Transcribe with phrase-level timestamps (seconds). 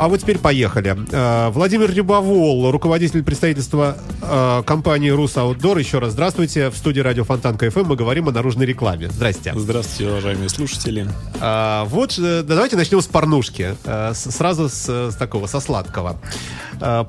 [0.00, 0.96] А вот теперь поехали.
[1.12, 5.76] Э, Владимир Рябовол, руководитель представительства э, компании «Рус Аутдор».
[5.76, 6.70] Еще раз здравствуйте.
[6.70, 9.10] В студии радио Фонтанка ФМ мы говорим о наружной рекламе.
[9.10, 9.52] Здрасте.
[9.54, 11.06] Здравствуйте, уважаемые слушатели.
[11.34, 13.76] Вот, э, да, давайте начнем с порнушки.
[14.14, 16.18] Сразу с, с такого, со сладкого.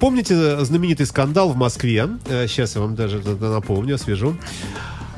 [0.02, 2.10] Помните знаменитый скандал в Москве?
[2.28, 4.36] Сейчас я вам даже напомню, освежу.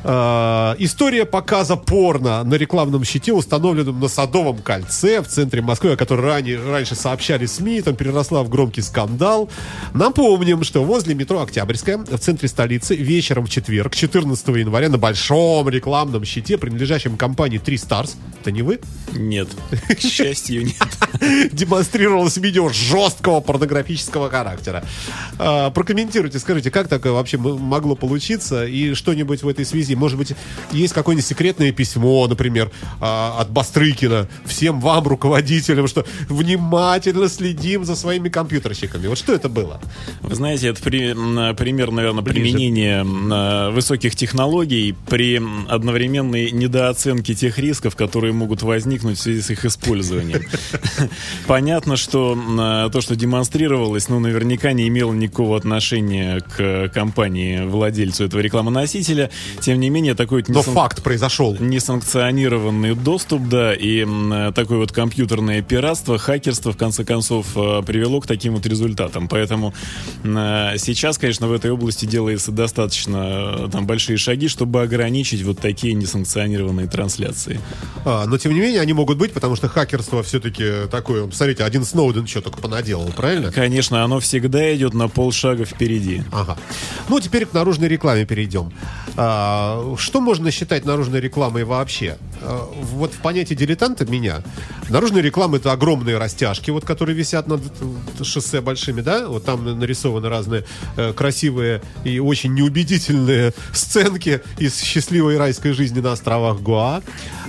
[0.04, 5.98] А, История показа порно на рекламном щите, установленном на Садовом кольце в центре Москвы, о
[5.98, 9.50] которой ранее, раньше сообщали СМИ, там переросла в громкий скандал.
[9.94, 15.70] Напомним, что возле метро Октябрьская в центре столицы вечером в четверг, 14 января, на большом
[15.70, 18.80] рекламном щите, принадлежащем компании Три Stars, это не вы,
[19.14, 19.50] Нет,
[19.88, 21.52] к счастью, нет.
[21.54, 24.84] демонстрировалось видео жесткого порнографического характера.
[25.40, 29.93] А, прокомментируйте, скажите, как такое вообще могло получиться и что-нибудь в этой связи?
[29.96, 30.34] Может быть,
[30.72, 37.96] есть какое-нибудь секретное письмо, например, а, от Бастрыкина всем вам, руководителям, что внимательно следим за
[37.96, 39.08] своими компьютерщиками.
[39.08, 39.80] Вот что это было?
[40.22, 41.14] Вы знаете, это при-
[41.56, 49.22] пример, наверное, применения м, высоких технологий при одновременной недооценке тех рисков, которые могут возникнуть в
[49.22, 50.42] связи с их использованием.
[51.48, 58.26] Понятно, что м, то, что демонстрировалось, ну, наверняка не имело никакого отношения к компании, владельцу
[58.26, 59.30] этого рекламоносителя.
[59.60, 61.56] Тем не менее, такой вот Но несан- факт произошел.
[61.60, 64.06] несанкционированный доступ, да, и
[64.54, 69.28] такое вот компьютерное пиратство, хакерство, в конце концов, э, привело к таким вот результатам.
[69.28, 69.74] Поэтому
[70.24, 75.60] э, сейчас, конечно, в этой области делается достаточно э, там большие шаги, чтобы ограничить вот
[75.60, 77.60] такие несанкционированные трансляции.
[78.06, 81.26] А, но, тем не менее, они могут быть, потому что хакерство все-таки такое...
[81.28, 83.52] Посмотрите, один Сноуден что только понаделал, правильно?
[83.52, 86.24] Конечно, оно всегда идет на полшага впереди.
[86.32, 86.58] Ага.
[87.10, 88.72] Ну, теперь к наружной рекламе перейдем.
[89.16, 92.18] А, что можно считать наружной рекламой вообще?
[92.42, 94.44] А, вот в понятии дилетанта меня,
[94.90, 97.62] наружная реклама это огромные растяжки, вот, которые висят над
[98.22, 99.28] шоссе большими, да?
[99.28, 100.66] Вот там нарисованы разные
[100.98, 107.02] э, красивые и очень неубедительные сценки из счастливой райской жизни на островах Гуа.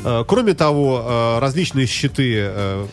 [0.04, 2.86] Э, Кроме того, э, различные щиты э,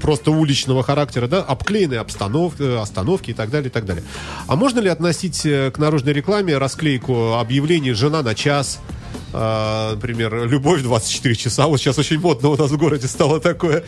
[0.00, 4.04] просто уличного характера, да, обклеенные обстанов- э, остановки и так далее, и так далее.
[4.46, 8.78] А можно ли относить к наружной рекламе расклейку объявлений «Жена на час»,
[9.32, 13.84] э, например, «Любовь 24 часа», вот сейчас очень модно у нас в городе стало такое.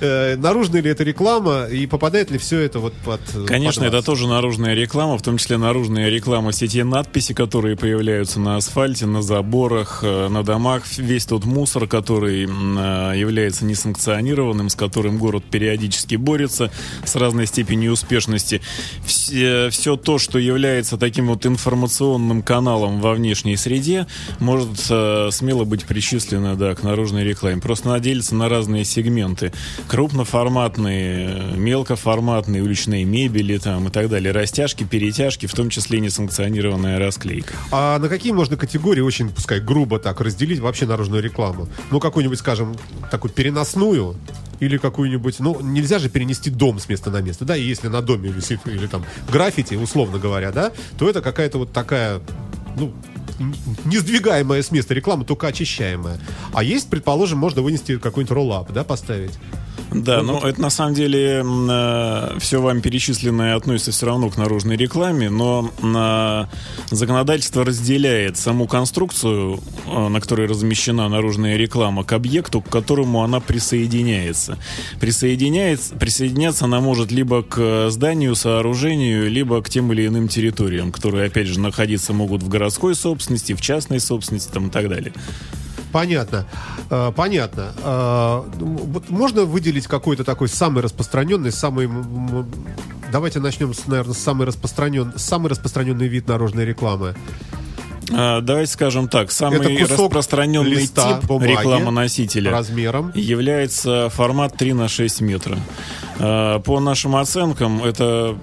[0.00, 3.20] Э, Наружная ли это реклама и попадает ли все это вот под...
[3.46, 7.76] Конечно, под это тоже наружная реклама, в том числе наружная реклама, все те надписи, которые
[7.76, 14.68] появляются на асфальте, на заборах, э, на домах, весь тот мусор, который э, является несанкционированным,
[14.68, 16.70] с которым город периодически борется
[17.04, 18.60] с разной степенью успешности.
[19.04, 24.06] Все, все то, что является таким вот информационным каналом во внешней среде,
[24.40, 27.60] может э, смело быть причислено да, к наружной рекламе.
[27.60, 29.52] Просто она делится на разные сегменты.
[29.88, 34.32] Крупноформатные, э, мелкоформатные, уличные мебели там, и так далее.
[34.32, 37.54] Растяжки, перетяжки, в том числе несанкционированная расклейка.
[37.70, 41.68] А на какие можно категории, очень, пускай, грубо так, разделить вообще наружную рекламу?
[41.90, 42.76] Ну, какую-нибудь, скажем,
[43.10, 44.16] такую переносную,
[44.60, 48.02] или какую-нибудь, ну, нельзя же перенести дом с места на место, да, и если на
[48.02, 52.20] доме висит, или там граффити, условно говоря, да, то это какая-то вот такая,
[52.76, 52.92] ну,
[53.84, 56.18] не сдвигаемая с места реклама, только очищаемая.
[56.52, 59.32] А есть, предположим, можно вынести какой-нибудь роллап, да, поставить.
[59.94, 61.44] Да, но это на самом деле
[62.40, 66.44] все вам перечисленное относится все равно к наружной рекламе, но э,
[66.94, 73.38] законодательство разделяет саму конструкцию, э, на которой размещена наружная реклама, к объекту, к которому она
[73.38, 74.58] присоединяется.
[74.98, 81.26] Присоединяется, присоединяться она может либо к зданию, сооружению, либо к тем или иным территориям, которые,
[81.26, 85.12] опять же, находиться могут в городской собственности, в частной собственности там, и так далее.
[85.92, 86.44] Понятно.
[86.94, 87.72] Э, понятно.
[87.82, 91.90] Э, ну, можно выделить какой-то такой самый распространенный, самый...
[93.10, 95.12] Давайте начнем, с, наверное, с самый, распространен...
[95.16, 97.16] самый распространенный вид наружной рекламы.
[98.12, 103.12] А, Давайте скажем так, самый распространенный листа тип бумаги рекламоносителя Размером.
[103.14, 105.58] является формат 3 на 6 метра.
[106.18, 108.36] По нашим оценкам, это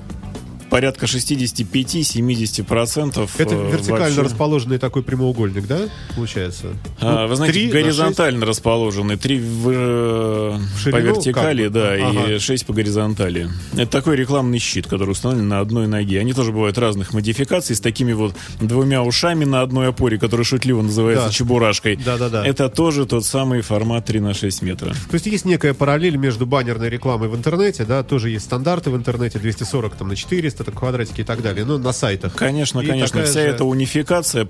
[0.72, 3.30] порядка 65-70%.
[3.38, 5.80] Это э, вертикально вообще- расположенный такой прямоугольник, да,
[6.16, 6.68] получается?
[7.02, 9.18] А, Ну, Вы знаете, три на горизонтально расположены.
[9.18, 10.58] Три в, э,
[10.92, 12.32] по вертикали, как да, Ага.
[12.32, 13.50] и шесть по горизонтали.
[13.74, 16.22] Это такой рекламный щит, который установлен на одной ноге.
[16.22, 20.82] Они тоже бывают разных модификаций с такими вот двумя ушами на одной опоре, который шутливо
[20.82, 21.34] называется Да.
[21.34, 21.98] чебурашкой.
[21.98, 22.46] Да-да-да.
[22.48, 24.94] Это тоже тот самый формат 3 на 6 метра.
[24.94, 28.96] То есть есть некая параллель между баннерной рекламой в интернете, да, тоже есть стандарты в
[28.96, 32.36] интернете 240 там, на 400 так, квадратики и так далее, ну, на сайтах.
[32.36, 33.24] Конечно, И конечно.
[33.24, 34.46] Вся же- эта унификация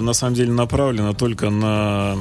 [0.00, 2.16] на самом деле направлена только на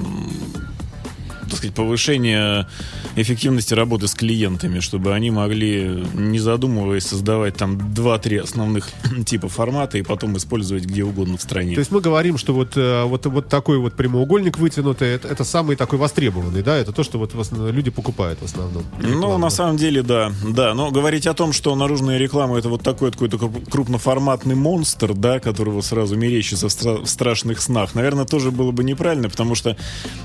[1.51, 2.67] так сказать, повышение
[3.15, 8.89] эффективности работы с клиентами, чтобы они могли, не задумываясь, создавать там 2-3 основных
[9.25, 11.75] типа формата и потом использовать где угодно в стране.
[11.75, 15.43] То есть мы говорим, что вот, э, вот, вот такой вот прямоугольник вытянутый, это, это
[15.43, 18.83] самый такой востребованный, да, это то, что вот люди покупают в основном.
[19.01, 20.31] Ну, на самом деле, да.
[20.47, 25.13] Да, но говорить о том, что наружная реклама это вот такой какой-то круп- крупноформатный монстр,
[25.13, 29.55] да, которого сразу мерещится в, стра- в страшных снах, наверное, тоже было бы неправильно, потому
[29.55, 29.75] что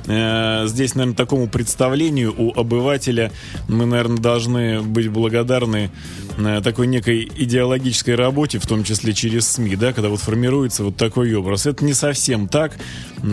[0.06, 3.32] э, здесь, наверное, такому представлению у обывателя
[3.68, 5.90] мы, наверное, должны быть благодарны
[6.38, 10.96] э, такой некой идеологической работе, в том числе через СМИ, да, когда вот формируется вот
[10.96, 11.66] такой образ.
[11.66, 12.76] Это не совсем так.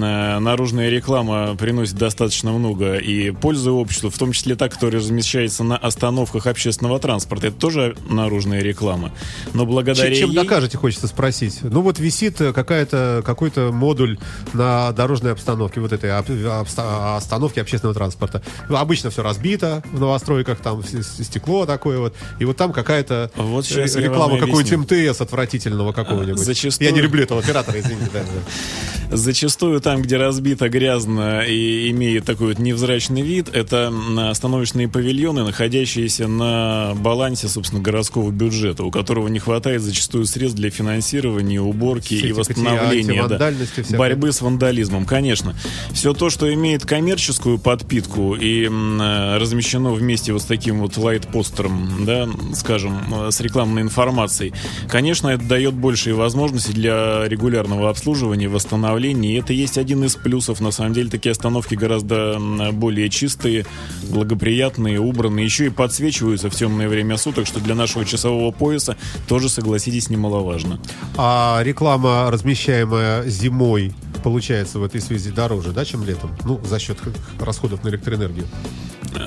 [0.02, 5.64] Э, Наружная реклама приносит достаточно много и пользы обществу, в том числе та, которая размещается
[5.64, 7.48] на остановках общественного транспорта.
[7.48, 9.12] Это тоже наружная реклама.
[9.54, 10.36] Но благодаря Чем, чем ей...
[10.36, 11.60] докажете, хочется спросить.
[11.62, 14.18] Ну вот висит э, какая-то, какой-то модуль
[14.54, 18.42] на дорожной обстановке, вот этой об- обста- остановке общественного транспорта.
[18.70, 22.16] Обычно все разбито в новостройках, там стекло такое вот.
[22.40, 26.40] И вот там какая-то Вот э, реклама какого-нибудь МТС отвратительного какого-нибудь.
[26.40, 28.10] Зачастую- Я не люблю этого оператора, извините.
[29.12, 33.94] Зачастую там, где разбито грязно и имеет такой вот невзрачный вид, это
[34.30, 40.70] остановочные павильоны, находящиеся на балансе, собственно, городского бюджета, у которого не хватает зачастую средств для
[40.70, 43.52] финансирования, уборки Все и восстановления, да,
[43.98, 45.54] борьбы с вандализмом, конечно.
[45.92, 52.06] Все то, что имеет коммерческую подпитку и э, размещено вместе вот с таким вот лайт-постером,
[52.06, 54.54] да, скажем, э, с рекламной информацией,
[54.88, 59.34] конечно, это дает большие возможности для регулярного обслуживания, восстановления.
[59.36, 60.62] И это есть один из плюсов.
[60.62, 62.38] На самом деле, такие остановки гораздо
[62.72, 63.66] более чистые,
[64.10, 65.46] благоприятные, убранные.
[65.46, 68.96] Еще и подсвечиваются в темное время суток, что для нашего часового пояса
[69.28, 70.80] тоже, согласитесь, немаловажно.
[71.18, 73.94] А реклама, размещаемая зимой,
[74.24, 76.32] получается в этой связи дороже, да, чем летом?
[76.44, 76.98] Ну, за счет
[77.40, 78.46] расходов на электроэнергию.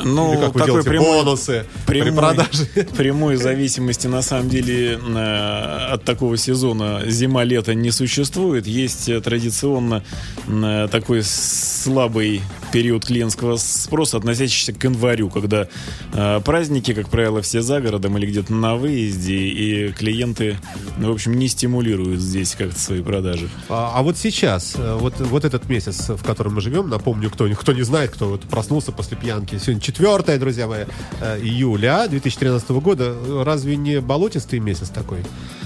[0.05, 2.67] Ну, Или как вы такой делаете прямой- бонусы при прямой- продаже?
[2.97, 8.67] Прямой зависимости на самом деле э, от такого сезона зима-лето не существует.
[8.67, 10.03] Есть э, традиционно
[10.49, 12.43] э, такой слабый
[12.73, 15.69] период клиентского спроса, относящийся к январю, когда
[16.13, 20.59] э, праздники, как правило, все за городом или где-то на выезде, и клиенты,
[20.99, 23.49] ну, в общем, не стимулируют здесь как-то свои продажи.
[23.69, 27.73] А, а вот сейчас, вот, вот этот месяц, в котором мы живем, напомню, кто, кто
[27.73, 30.85] не знает, кто вот проснулся после пьянки, сегодня 4, друзья мои,
[31.21, 33.15] э, июля 2013 года,
[33.45, 35.19] разве не болотистый месяц такой?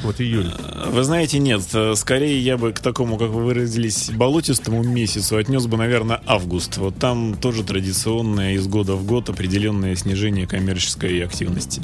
[0.02, 0.50] Вот июль.
[0.86, 1.62] Вы знаете, нет.
[1.74, 6.78] э, Скорее я бы к такому, как вы выразились, болотистому месяцу отнес бы, наверное, август.
[6.78, 11.82] Вот там тоже традиционное из года в год определенное снижение коммерческой активности.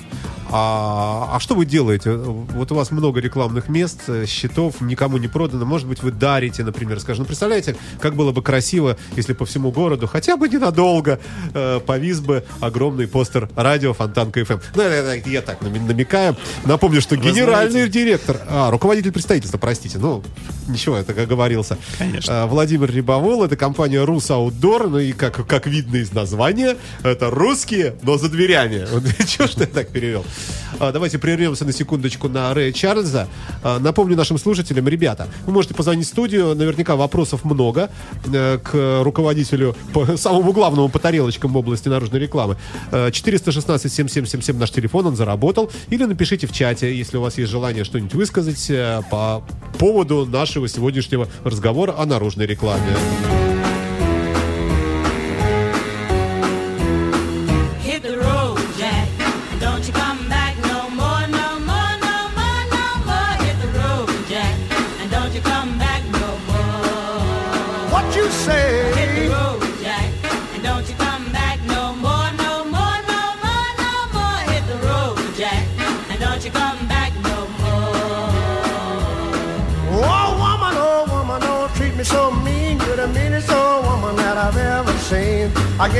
[0.51, 2.13] А, а что вы делаете?
[2.13, 5.65] Вот у вас много рекламных мест, э, счетов никому не продано.
[5.67, 7.23] Может быть, вы дарите, например, скажем.
[7.23, 11.19] Ну, представляете, как было бы красиво, если по всему городу, хотя бы ненадолго,
[11.55, 14.59] э, повис бы огромный постер радио Фонтанка ФМ.
[14.75, 16.37] Ну, это- это я так намекаю.
[16.65, 20.23] Напомню, что генеральный знаете- директор, а, руководитель представительства, простите, ну,
[20.69, 21.79] ничего, это как оговорился.
[21.99, 22.43] Конечно.
[22.43, 27.31] А, Владимир Рябовол, это компания Рус Outdoor, ну и как, как видно из названия, это
[27.31, 28.87] русские, но за дверями.
[28.91, 30.25] Вот Чего что я так перевел?
[30.79, 33.29] А, Давайте прервемся на секундочку на Рэя Чарльза.
[33.63, 37.91] А, Напомню нашим слушателям, ребята, вы можете позвонить в студию, наверняка вопросов много
[38.33, 42.57] э, к руководителю, по, самому главному по тарелочкам в области наружной рекламы.
[42.93, 45.71] Э, 416-7777 наш телефон, он заработал.
[45.91, 49.43] Или напишите в чате, если у вас есть желание что-нибудь высказать э, по
[49.79, 53.56] поводу нашего сегодняшнего разговора о наружной рекламе.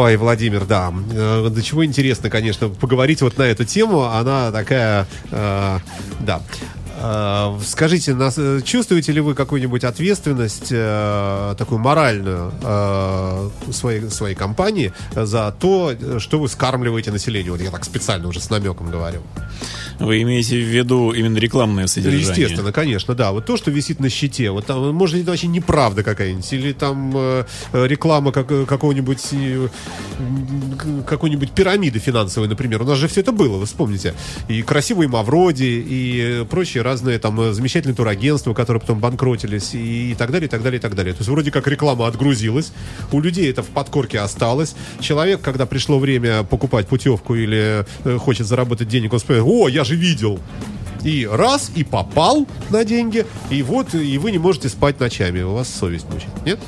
[0.00, 0.94] Ой, Владимир, да.
[1.10, 4.04] Э, До чего интересно, конечно, поговорить вот на эту тему.
[4.04, 5.78] Она такая, э,
[6.20, 6.40] да.
[7.00, 8.16] Э, Скажите,
[8.64, 12.52] чувствуете ли вы какую-нибудь ответственность, такую моральную
[13.72, 17.54] своей, своей компании за то, что вы скармливаете населению?
[17.54, 19.22] Вот я так специально уже с намеком говорю.
[19.98, 22.28] Вы имеете в виду именно рекламное содержание?
[22.28, 23.32] Естественно, конечно, да.
[23.32, 27.12] Вот то, что висит на щите, вот там, может, это вообще неправда какая-нибудь, или там
[27.14, 29.68] э, э, реклама как, э, какого-нибудь э,
[31.06, 32.82] какой-нибудь пирамиды финансовой, например.
[32.82, 34.14] У нас же все это было, вы вспомните.
[34.48, 40.14] И красивые Мавроди, и прочие разные там э, замечательные турагентства, которые потом банкротились, и, и
[40.14, 41.12] так далее, и так далее, и так далее.
[41.12, 42.72] То есть вроде как реклама отгрузилась,
[43.12, 44.74] у людей это в подкорке осталось.
[45.00, 49.84] Человек, когда пришло время покупать путевку или э, хочет заработать денег, он вспоминает, о, я
[49.84, 50.40] же видел.
[51.04, 55.52] И раз, и попал на деньги, и вот, и вы не можете спать ночами, у
[55.52, 56.58] вас совесть мучает, нет?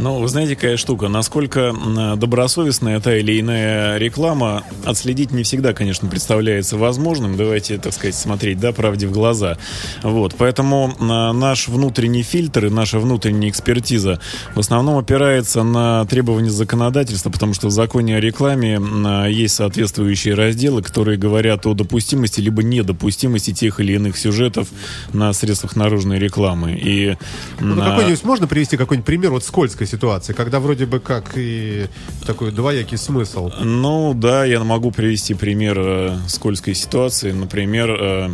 [0.00, 1.74] Ну, вы знаете, какая штука, насколько
[2.16, 7.36] добросовестная та или иная реклама, отследить не всегда, конечно, представляется возможным.
[7.36, 9.58] Давайте, так сказать, смотреть, да, правде в глаза.
[10.02, 14.20] Вот, поэтому наш внутренний фильтр и наша внутренняя экспертиза
[14.54, 20.32] в основном опирается на требования законодательства, потому что в законе о рекламе м, есть соответствующие
[20.32, 24.68] разделы, которые говорят о допустимости либо недопустимости тех или иных сюжетов
[25.12, 26.72] на средствах наружной рекламы.
[26.72, 27.16] И
[27.60, 31.86] Ну, на- какой-нибудь можно привести какой-нибудь пример вот скользкой ситуации, когда вроде бы как и
[32.26, 33.50] такой двоякий смысл.
[33.60, 37.32] Ну да, я могу привести пример э, скользкой ситуации.
[37.32, 38.30] Например, э,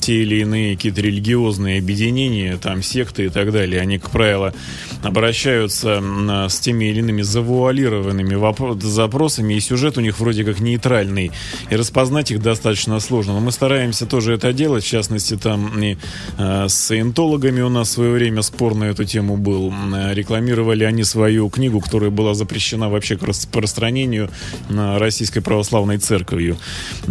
[0.00, 4.54] те или иные какие-то религиозные объединения, там секты и так далее, они, как правило,
[5.02, 10.60] обращаются м, с теми или иными завуалированными вопро- запросами, и сюжет у них вроде как
[10.60, 11.32] нейтральный,
[11.70, 13.32] и распознать их достаточно сложно.
[13.34, 15.96] Но мы стараемся тоже это делать, в частности, там и
[16.38, 19.72] э, с саентологами у нас в свое время спор на эту тему был.
[19.94, 24.30] Э, Рекламировали они свою книгу, которая была запрещена вообще к распространению
[24.70, 26.56] Российской Православной Церковью.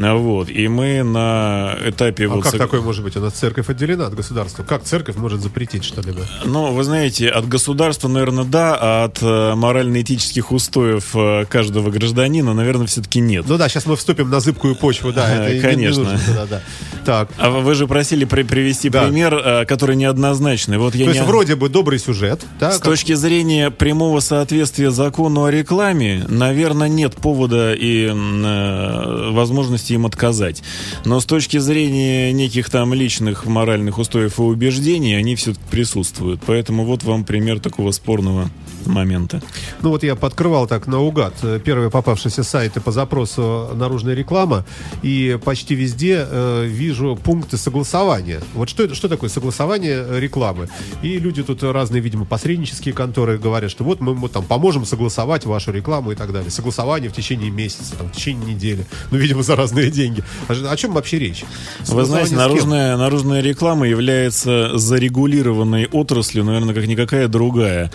[0.02, 0.50] А, Вот.
[0.50, 2.26] И мы на этапе...
[2.26, 3.16] А вот как сог- такое может быть?
[3.18, 4.64] У нас церковь отделена от государства.
[4.64, 6.22] Как церковь может запретить что-либо?
[6.46, 12.54] Ну, вы знаете, от государства, наверное, да, а от э, морально-этических устоев э, каждого гражданина,
[12.54, 13.46] наверное, все-таки нет.
[13.48, 16.02] Ну да, сейчас мы вступим на зыбкую почву, да, это конечно.
[16.02, 16.62] не нужно туда, да.
[17.06, 19.04] Так, А вы же просили при- привести Да.
[19.06, 20.78] пример, э, который неоднозначный.
[20.78, 24.20] Вот я то есть не- вроде бы добрый сюжет, да, С как- точки зрения прямого
[24.20, 30.64] соответствия закону о рекламе, наверное, нет повода и э, возможности им отказать.
[31.06, 36.42] Но с точки зрения неких там личных моральных устоев и убеждений, они все-таки присутствуют.
[36.46, 38.50] Поэтому вот вам пример такого спорного
[38.86, 39.42] момента.
[39.82, 44.66] Ну вот я подкрывал так наугад э, первые попавшиеся сайты по запросу наружная реклама,
[45.02, 48.42] и почти везде э, вижу пункты согласования.
[48.54, 50.70] Вот что это, что такое согласование э, рекламы?
[51.02, 55.46] И люди тут разные, видимо, посреднические конторы говорят, что вот мы, мы там поможем согласовать
[55.46, 56.52] вашу рекламу и так далее.
[56.52, 58.86] Согласование в течение месяца, там, в течение недели.
[59.12, 60.24] Ну, видимо, за разные деньги.
[60.48, 61.44] А ж- о чем вообще речь?
[61.88, 67.92] Вы знаете, наружная, наружная реклама является зарегулированной отраслью, наверное, как никакая другая.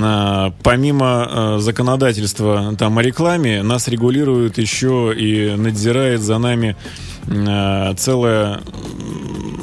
[0.00, 6.76] А, Помимо э, законодательства там о рекламе, нас регулирует еще и надзирает за нами
[7.26, 8.60] э, целая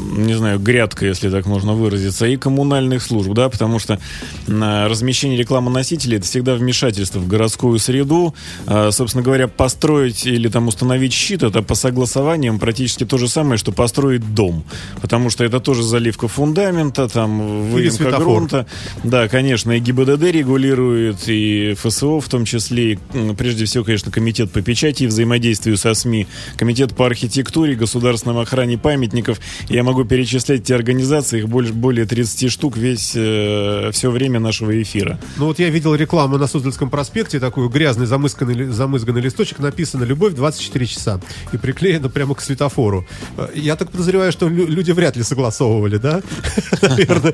[0.10, 4.00] не знаю, грядка, если так можно выразиться, и коммунальных служб, да, потому что
[4.48, 8.34] э, размещение рекламоносителей это всегда вмешательство в городскую среду.
[8.68, 13.58] Э, собственно говоря, построить или там установить щит, это по согласованиям практически то же самое,
[13.58, 14.64] что построить дом.
[15.02, 18.66] Потому что это тоже заливка фундамента, там выемка грунта.
[19.04, 23.00] Да, конечно, и ГИБДД регулирует, и ФСО в том числе, и,
[23.38, 28.78] прежде всего, конечно, комитет по печати и взаимодействию со СМИ, комитет по архитектуре, государственной охране
[28.78, 29.40] памятников.
[29.70, 34.82] Я могу перечислять эти организации, их больше, более 30 штук весь, э, все время нашего
[34.82, 35.20] эфира.
[35.38, 40.04] Ну вот я видел рекламу на Суздальском проспекте, такой грязный замысканный, ли- замызганный листочек, написано
[40.04, 41.22] «Любовь 24 часа»
[41.54, 43.06] и приклеено прямо к светофору.
[43.38, 46.22] Э, Я так подозреваю, что лю- люди вряд ли согласовывали, да?
[46.82, 47.34] Наверное,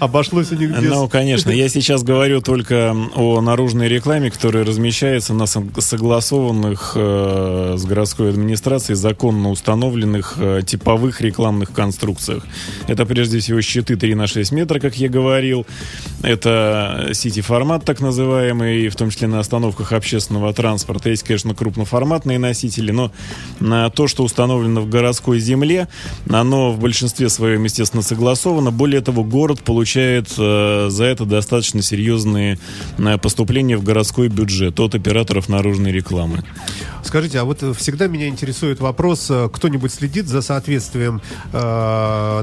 [0.00, 0.90] обошлось у них без...
[0.90, 7.74] Ну, конечно, я сейчас говорю только о наружной рекламе, которая размещается на сог- согласованных э,
[7.78, 12.46] с городской администрацией законно установленных э, типовых рекламных конструкциях.
[12.86, 15.66] Это прежде всего щиты 3 на 6 метра, как я говорил.
[16.22, 21.10] Это сити-формат так называемый, в том числе на остановках общественного транспорта.
[21.10, 23.10] Есть, конечно, крупноформатные носители, но
[23.60, 25.88] на то, что установлено в городской земле,
[26.30, 28.70] оно в большинстве своем, естественно, согласовано.
[28.70, 32.58] Более того, город получает э, за это достаточно серьезные
[32.98, 36.44] э, поступления в городской бюджет от операторов наружной рекламы.
[37.08, 41.58] Скажите, а вот э, всегда меня интересует вопрос, э, кто-нибудь следит за соответствием э,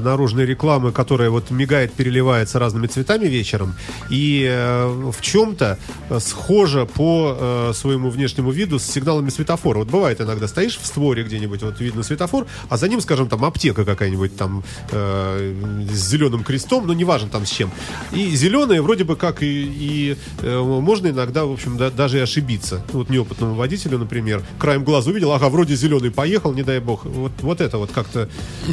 [0.02, 3.74] наружной рекламы, которая вот мигает, переливается разными цветами вечером,
[4.10, 5.78] и э, в чем-то
[6.10, 9.78] э, схожа по э, своему внешнему виду с сигналами светофора.
[9.78, 13.44] Вот бывает иногда стоишь в створе где-нибудь, вот видно светофор, а за ним, скажем, там
[13.44, 15.54] аптека какая-нибудь там э,
[15.92, 17.70] с зеленым крестом, ну неважно там с чем.
[18.12, 22.20] И зеленые вроде бы как и, и, э, можно иногда, в общем, да- даже и
[22.20, 22.84] ошибиться.
[22.92, 27.04] Вот неопытному водителю, например, краем глаза увидел, ага, вроде зеленый поехал, не дай бог.
[27.04, 28.28] Вот, вот это вот как-то...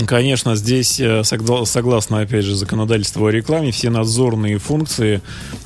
[0.05, 5.21] Конечно, здесь, э, согла- согласно, опять же, законодательству о рекламе, все надзорные функции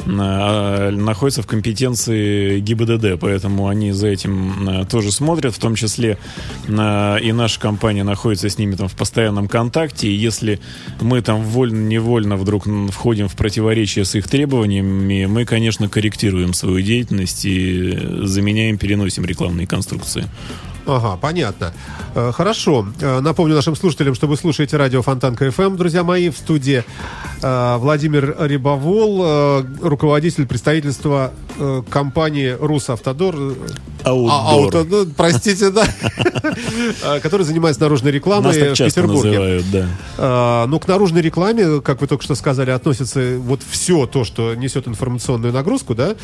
[0.05, 6.17] э, находятся в компетенции ГИБДД, поэтому они за этим э, тоже смотрят, в том числе
[6.67, 10.59] и наша компания находится с ними там в постоянном контакте, и если
[10.99, 17.45] мы там вольно-невольно вдруг входим в противоречие с их требованиями, мы, конечно, корректируем свою деятельность
[17.45, 20.25] и заменяем, переносим рекламные конструкции.
[20.87, 21.73] Ага, понятно.
[22.15, 22.87] Э, Хорошо.
[23.01, 26.83] Э, Напомню нашим слушателям, что вы слушаете радио Фонтанка ФМ, друзья мои, в студии
[27.41, 31.31] э, Владимир Рибовол, э, руководитель представительства
[31.89, 33.35] компании «Русавтодор».
[34.03, 34.69] Outdoor.
[34.73, 35.85] а, ну, простите, да.
[37.21, 39.29] Который занимается наружной рекламой в Петербурге.
[39.29, 39.87] называют, да.
[40.17, 44.53] А, Ну, к наружной рекламе, как вы только что сказали, относится вот все то, что
[44.53, 46.15] несет информационную нагрузку, да,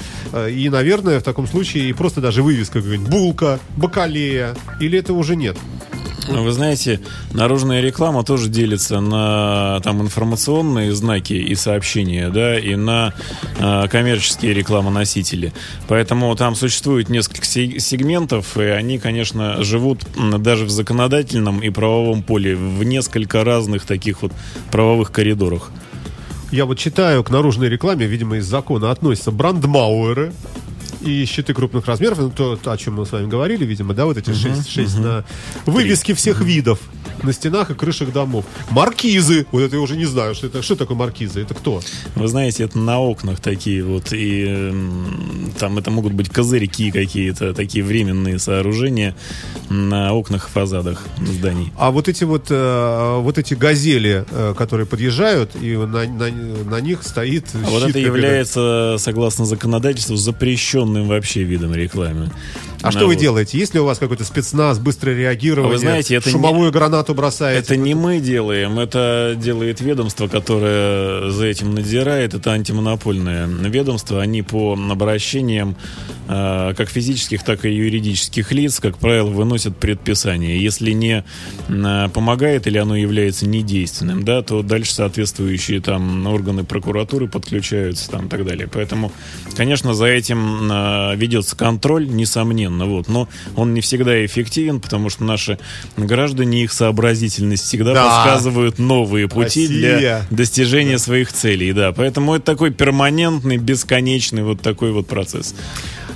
[0.48, 5.36] и, наверное, в таком случае и просто даже вывеска какая-нибудь, булка, бакалея, или это уже
[5.36, 5.58] нет?
[6.30, 7.02] Вы знаете,
[7.34, 13.14] наружная реклама тоже делится на там информационные знаки и сообщения, да, и на
[13.60, 15.52] э, коммерческие рекламоносители.
[15.90, 20.00] Поэтому там существует несколько се- сегментов, и они, конечно, живут
[20.40, 24.32] даже в законодательном и правовом поле в несколько разных таких вот
[24.72, 25.72] правовых коридорах.
[26.52, 30.32] Я вот читаю к наружной рекламе, видимо, из закона относятся брандмауэры
[31.04, 34.06] и щиты крупных размеров, ну, то, то, о чем мы с вами говорили, видимо, да,
[34.06, 35.24] вот эти шесть, шесть на
[35.66, 36.80] вывески всех видов
[37.24, 38.46] на стенах и крышах домов.
[38.72, 41.82] Маркизы, вот это я уже не знаю, что это, что такое маркизы, это кто?
[42.16, 44.74] Вы знаете, это на окнах такие вот, и
[45.60, 49.16] там это могут быть козырьки какие-то, такие временные сооружения
[49.70, 51.72] на окнах и фасадах зданий.
[51.78, 56.82] А вот эти вот, э, вот эти газели, э, которые подъезжают, и на, на- на
[56.82, 62.30] них стоит А вот это является, согласно законодательству, запрещенным вообще видом рекламы.
[62.84, 63.58] А что вы делаете?
[63.58, 65.72] Есть ли у вас какой-то спецназ, быстрое реагирование?
[65.72, 67.60] Вы знаете, это шумовую гранату бросаете?
[67.60, 72.34] Это не мы делаем, это делает ведомство, которое за этим надзирает.
[72.34, 74.22] Это антимонопольное ведомство.
[74.22, 75.76] Они по обращениям
[76.28, 80.62] э, как физических, так и юридических лиц, как правило, выносят предписание.
[80.62, 81.24] Если не
[81.70, 88.26] э, помогает или оно является недейственным, да, то дальше соответствующие там органы прокуратуры подключаются там
[88.26, 88.68] и так далее.
[88.72, 89.12] Поэтому,
[89.56, 95.24] конечно, за этим э, ведется контроль, несомненно, вот, но он не всегда эффективен, потому что
[95.24, 95.58] наши
[95.98, 98.04] граждане, их сообразительность всегда Да.
[98.10, 99.98] подсказывают новые пути Россия.
[99.98, 101.92] для достижения своих целей, да.
[101.92, 105.56] Поэтому это такой перманентный, бесконечный вот такой вот процесс.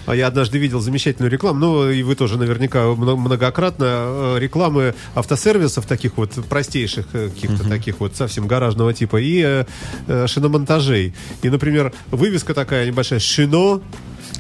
[0.05, 4.95] А я однажды видел замечательную рекламу, ну и вы тоже наверняка мно- многократно, э, рекламы
[5.15, 9.65] автосервисов таких вот простейших, э, каких-то таких вот совсем гаражного типа, и
[10.07, 11.13] э, шиномонтажей.
[11.41, 13.81] И, например, вывеска такая небольшая «Шино»,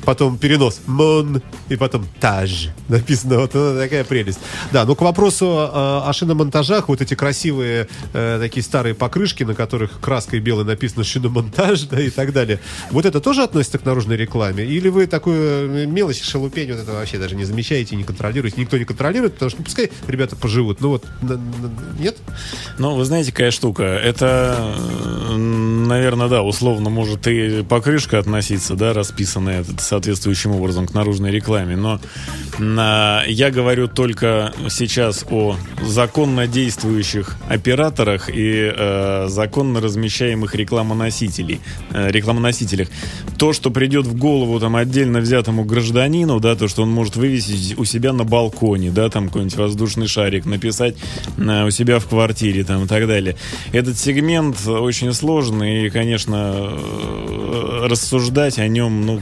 [0.07, 2.69] потом перенос «Мон», и потом «Таж».
[2.87, 4.39] Написано, вот э, такая прелесть.
[4.71, 9.53] Да, ну к вопросу э, о шиномонтажах, вот эти красивые э, такие старые покрышки, на
[9.53, 12.61] которых краской белой написано «Шиномонтаж», да, и так далее.
[12.89, 14.63] Вот это тоже относится к наружной рекламе?
[14.63, 18.61] Или вы такую э, мелочь, шелупень, вот это вообще даже не замечаете, не контролируете?
[18.61, 20.79] Никто не контролирует, потому что ну, пускай ребята поживут.
[20.79, 21.05] Ну вот,
[21.99, 22.15] нет?
[22.77, 23.83] Ну, вы знаете, какая штука?
[23.83, 24.73] Это,
[25.35, 31.75] наверное, да, условно может и покрышка относиться, да, расписанная это соответствующим образом к наружной рекламе.
[31.75, 31.99] Но
[32.59, 41.59] а, я говорю только сейчас о законно действующих операторах и э, законно размещаемых рекламоносителей,
[41.91, 42.89] э, рекламоносителях.
[43.37, 47.77] То, что придет в голову там отдельно взятому гражданину, да, то, что он может вывесить
[47.77, 50.95] у себя на балконе, да, там какой-нибудь воздушный шарик, написать
[51.37, 53.35] э, у себя в квартире там и так далее.
[53.71, 59.21] Этот сегмент очень сложный и, конечно, э, рассуждать о нем, ну,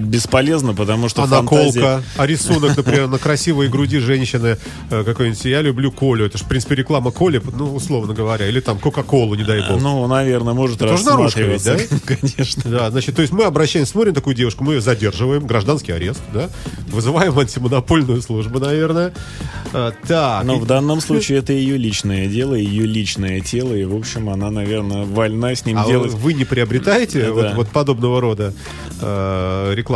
[0.00, 1.80] бесполезно, потому что А фантазия...
[1.80, 4.56] наколка, а рисунок, например, на красивой груди женщины
[4.90, 5.44] э, какой-нибудь.
[5.44, 6.26] Я люблю Колю.
[6.26, 8.46] Это же, в принципе, реклама Коли, ну, условно говоря.
[8.46, 9.80] Или там Кока-Колу, не дай бог.
[9.80, 12.00] Ну, наверное, может тоже наружка ведь, рассматриваться.
[12.20, 12.62] Конечно.
[12.70, 16.48] Да, значит, то есть мы обращаемся, смотрим такую девушку, мы ее задерживаем, гражданский арест, да,
[16.88, 19.12] вызываем антимонопольную службу, наверное.
[19.72, 20.44] А, так.
[20.44, 24.28] Но и- в данном случае это ее личное дело, ее личное тело, и, в общем,
[24.30, 26.12] она, наверное, вольна с ним А делать.
[26.12, 27.32] вы не приобретаете Да.
[27.32, 28.54] вот, вот подобного рода
[29.00, 29.89] э, рекламу?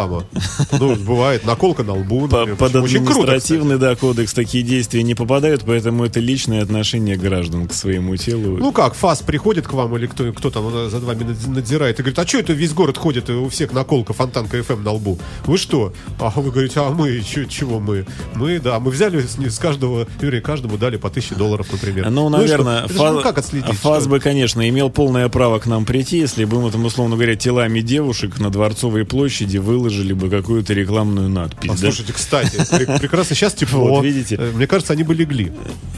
[0.73, 2.23] Ну, бывает, наколка на лбу.
[2.27, 2.57] Например.
[2.57, 7.73] Под круто, административный да, кодекс такие действия не попадают, поэтому это личное отношение граждан к
[7.73, 8.57] своему телу.
[8.59, 12.03] Ну как, ФАС приходит к вам или кто, кто там за вами над- надзирает и
[12.03, 15.19] говорит, а что это весь город ходит, у всех наколка фонтанка FM на лбу?
[15.47, 15.93] Вы что?
[16.19, 18.07] А вы говорите, а мы, чё- чего мы?
[18.35, 22.11] Мы, да, мы взяли с, с каждого, вернее, каждому дали по 1000 долларов, например.
[22.11, 23.77] Ну, и наверное, же, ФАС, ну, как отследить?
[23.79, 27.37] ФАС бы, конечно, имел полное право к нам прийти, если бы мы там, условно говоря,
[27.37, 31.71] телами девушек на Дворцовой площади выложили бы какую-то рекламную надпись.
[31.71, 31.79] А, да?
[31.79, 33.87] слушайте, кстати, пре- прекрасно, сейчас тепло.
[33.89, 34.37] Вот, видите?
[34.37, 35.53] Э, Мне кажется, они бы легли.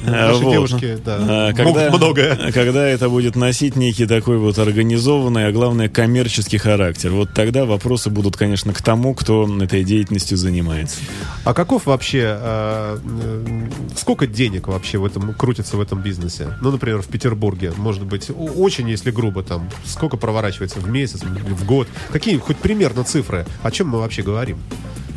[0.05, 0.53] А, Наши вот.
[0.53, 2.53] девушки, да, А, могут многое.
[2.53, 8.11] Когда это будет носить некий такой вот организованный, а главное коммерческий характер, вот тогда вопросы
[8.11, 10.96] будут, конечно, к тому, кто этой деятельностью занимается.
[11.44, 16.49] А каков вообще, э, э, сколько денег вообще в этом крутится в этом бизнесе?
[16.61, 21.64] Ну, например, в Петербурге, может быть, очень, если грубо, там, сколько проворачивается в месяц, в
[21.64, 21.87] год?
[22.12, 23.46] Какие хоть примерно цифры?
[23.62, 24.59] О чем мы вообще говорим?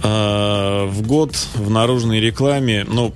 [0.04, 3.14] А, в год в наружной рекламе, ну,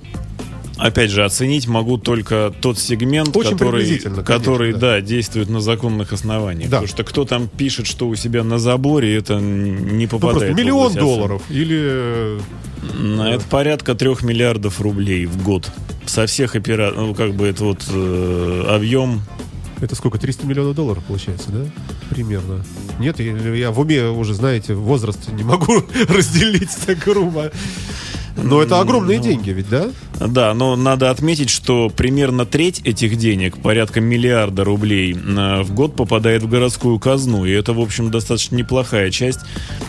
[0.76, 4.78] опять же, оценить могу только тот сегмент, Очень который, конечно, который да.
[4.78, 5.00] да.
[5.00, 6.68] действует на законных основаниях.
[6.70, 6.78] Да.
[6.78, 10.38] Потому что кто там пишет, что у себя на заборе, это не Ну, попадает.
[10.38, 11.78] просто в миллион долларов или...
[11.80, 12.40] э,
[12.94, 15.70] На Это порядка трех миллиардов рублей в год.
[16.06, 19.22] Со всех операций, ну, как бы это вот э, объем.
[19.84, 20.18] Это сколько?
[20.18, 21.66] 300 миллионов долларов получается, да?
[22.08, 22.64] Примерно.
[22.98, 25.74] Нет, я, я в уме уже, знаете, возраст не могу
[26.08, 27.52] разделить так грубо.
[28.36, 29.90] Но это огромные деньги ведь, да?
[30.20, 35.96] Да, но надо отметить, что примерно треть этих денег, порядка миллиарда рублей, э, в год
[35.96, 37.44] попадает в городскую казну.
[37.44, 39.40] И это, в общем, достаточно неплохая часть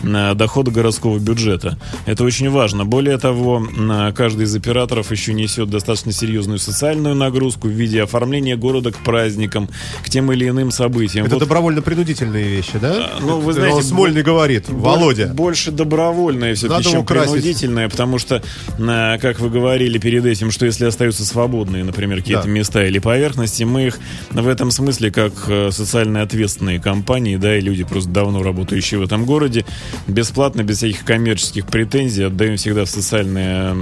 [0.02, 1.78] э, дохода городского бюджета.
[2.06, 2.84] Это очень важно.
[2.84, 8.56] Более того, э, каждый из операторов еще несет достаточно серьезную социальную нагрузку в виде оформления
[8.56, 9.68] города к праздникам,
[10.04, 11.26] к тем или иным событиям.
[11.26, 13.10] Это Вот добровольно-принудительные вещи, да?
[13.20, 15.28] Ну, вы знаете, Смольный говорит, Володя.
[15.28, 17.32] Больше добровольное все-таки, чем украсить.
[17.32, 18.35] принудительное, потому что,
[18.78, 22.48] э, как вы говорили перед этим, что если остаются свободные, например, какие-то Да.
[22.48, 23.98] места или поверхности, мы их
[24.30, 29.02] в этом смысле, как э, социально ответственные компании, да, и люди просто давно работающие в
[29.02, 29.64] этом городе,
[30.06, 33.74] бесплатно, без всяких коммерческих претензий отдаем всегда в социальное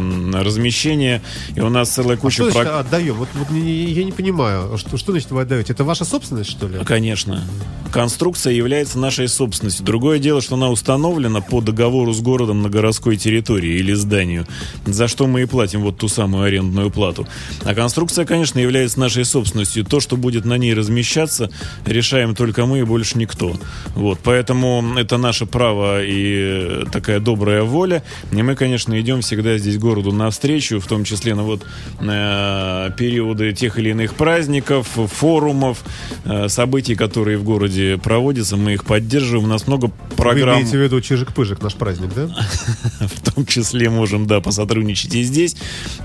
[0.42, 1.22] размещение.
[1.54, 3.14] И у нас целая А куча что значит прог- отдаем?
[3.14, 5.72] Вот, вот я не понимаю, что, что значит вы отдаете?
[5.72, 6.78] Это ваша собственность, что ли?
[6.84, 7.44] Конечно.
[7.92, 9.84] Конструкция является нашей собственностью.
[9.84, 14.43] Другое дело, что она установлена по договору с городом на городской территории или зданию,
[14.84, 17.26] за что мы и платим вот ту самую арендную плату.
[17.64, 19.84] А конструкция, конечно, является нашей собственностью.
[19.84, 21.50] То, что будет на ней размещаться,
[21.86, 23.56] решаем только мы и больше никто.
[23.94, 24.18] Вот.
[24.22, 28.02] Поэтому это наше право и такая добрая воля.
[28.32, 31.64] И мы, конечно, идем всегда здесь городу навстречу, в том числе на вот
[32.00, 35.84] э, периоды тех или иных праздников, форумов,
[36.24, 38.56] э, событий, которые в городе проводятся.
[38.56, 39.44] Мы их поддерживаем.
[39.44, 40.60] У нас много Вы программ.
[40.60, 42.28] имеете в виду Чижик-Пыжик, наш праздник, да?
[43.06, 45.56] в том числе можем, да, посотрудничать и здесь.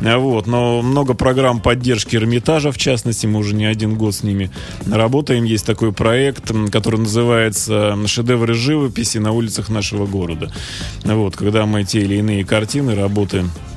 [0.01, 4.23] А Вот, но много программ поддержки Эрмитажа, в частности, мы уже не один год с
[4.23, 4.51] ними
[4.89, 5.43] работаем.
[5.43, 10.51] Есть такой проект, который называется «Шедевры живописи на улицах нашего города».
[11.03, 13.68] Вот, когда мы те или иные картины, работы э,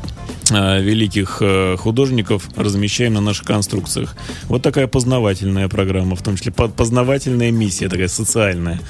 [0.81, 4.15] великих э, художников размещаем на наших конструкциях.
[4.45, 8.81] Вот такая познавательная программа, в том числе по- познавательная миссия, такая социальная.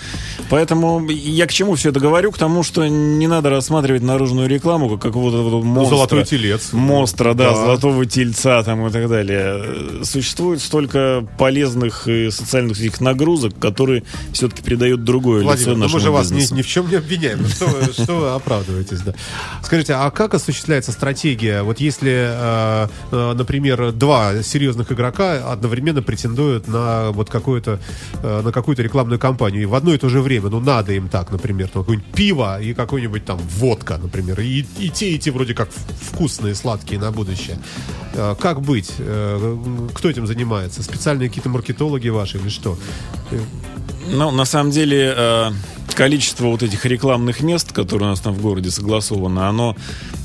[0.51, 2.33] Поэтому я к чему все это говорю?
[2.33, 5.83] К тому, что не надо рассматривать наружную рекламу как какого-то вот монстра.
[5.83, 6.73] Ну, золотой телец.
[6.73, 7.57] Монстра, да, Да.
[7.57, 10.05] золотого тельца там и так далее.
[10.05, 15.83] Существует столько полезных и социальных этих нагрузок, которые все-таки придают другое Владимир, лицо ну мы
[15.85, 16.55] нашему же вас ни, бизнесу.
[16.57, 17.43] ни в чем не обвиняем.
[17.43, 19.15] Ну, Что вы, что вы оправдываетесь, да?
[19.63, 26.03] Скажите, а как осуществляется стратегия случае, вот если, э, э, например, два серьезных игрока одновременно
[26.03, 27.79] претендуют на вот какую-то
[28.23, 31.09] э, на какую-то рекламную кампанию и в одно и то же время, ну надо им
[31.09, 35.31] так, например, там, какое-нибудь пиво и какой-нибудь там водка, например, и, и те, и те
[35.31, 37.59] вроде как вкусные, сладкие на будущее.
[38.41, 38.93] Как быть?
[39.95, 40.83] Кто этим занимается?
[40.83, 42.77] Специальные какие-то маркетологи ваши или что?
[44.09, 45.51] Ну, на самом деле, э,
[45.95, 49.77] количество вот этих рекламных мест, которые у нас там в городе согласовано, оно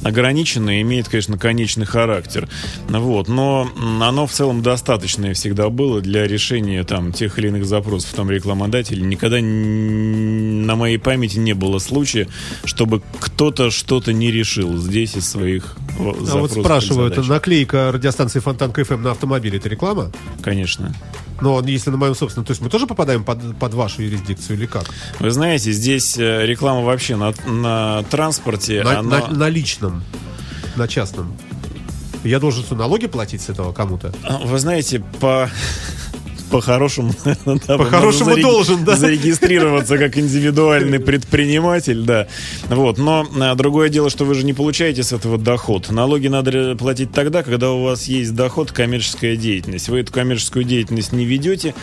[0.03, 2.47] ограничено и имеет, конечно, конечный характер.
[2.87, 3.27] Вот.
[3.27, 3.69] Но
[4.01, 9.03] оно в целом достаточное всегда было для решения там тех или иных запросов там рекламодателей.
[9.03, 12.27] Никогда на моей памяти не было случая,
[12.63, 18.39] чтобы кто-то что-то не решил здесь из своих э, А вот запросов спрашивают, наклейка радиостанции
[18.39, 20.11] Фонтанка ФМ на автомобиле это реклама?
[20.41, 20.93] Конечно.
[21.41, 24.65] Но если на моем собственном, то есть мы тоже попадаем под, под вашу юрисдикцию или
[24.65, 24.85] как?
[25.19, 29.19] Вы знаете, здесь э, реклама вообще на, на транспорте, На, она...
[29.19, 30.03] на- на личном,
[30.75, 31.33] на частном.
[32.23, 34.11] Я должен что, налоги платить с этого кому-то?
[34.23, 35.49] А, Вы знаете, по
[36.49, 37.13] по-хорошему,
[37.45, 38.95] да, По-хорошему должен, да?
[38.95, 42.27] зарегистрироваться как индивидуальный предприниматель, да.
[42.69, 45.89] Вот, но а, другое дело, что вы же не получаете с этого доход.
[45.91, 49.89] Налоги надо платить тогда, когда у вас есть доход, коммерческая деятельность.
[49.89, 51.73] Вы эту коммерческую деятельность не ведете,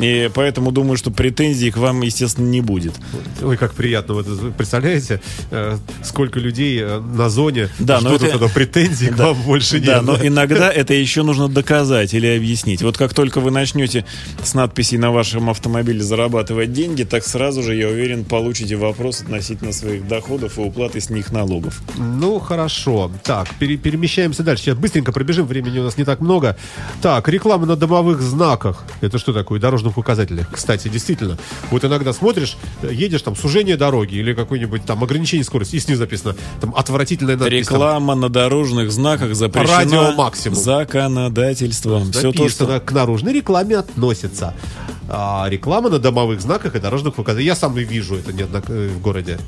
[0.00, 2.94] и поэтому думаю, что претензий к вам, естественно, не будет.
[3.42, 4.14] Ой, как приятно.
[4.14, 9.08] Вот, вы представляете, э, сколько людей э, на зоне Да, но ждут это- этого претензий
[9.08, 9.84] к вам больше нет.
[9.86, 12.82] Да, но иногда это еще нужно доказать или объяснить.
[12.82, 14.04] Вот как только вы начнете
[14.42, 19.72] с надписей на вашем автомобиле зарабатывать деньги, так сразу же, я уверен, получите вопрос относительно
[19.72, 21.80] своих доходов и уплаты с них налогов.
[21.96, 23.10] Ну, хорошо.
[23.24, 24.64] Так, пере- перемещаемся дальше.
[24.64, 26.56] Сейчас быстренько пробежим, времени у нас не так много.
[27.00, 28.84] Так, реклама на домовых знаках.
[29.00, 29.60] Это что такое?
[29.60, 30.48] Дорожных указателях.
[30.50, 31.38] Кстати, действительно,
[31.70, 36.36] вот иногда смотришь, едешь там сужение дороги или какое-нибудь там ограничение скорости, и снизу написано
[36.60, 37.66] там отвратительная надпись.
[37.66, 40.58] там, Реклама на дорожных знаках запрещена Радио максимум.
[40.58, 42.12] законодательством.
[42.12, 42.80] Все то, что...
[42.80, 44.54] к наружной рекламе относится относится.
[45.08, 47.46] А реклама на домовых знаках и дорожных указателях.
[47.46, 49.38] Я сам и вижу это неоднократно в городе.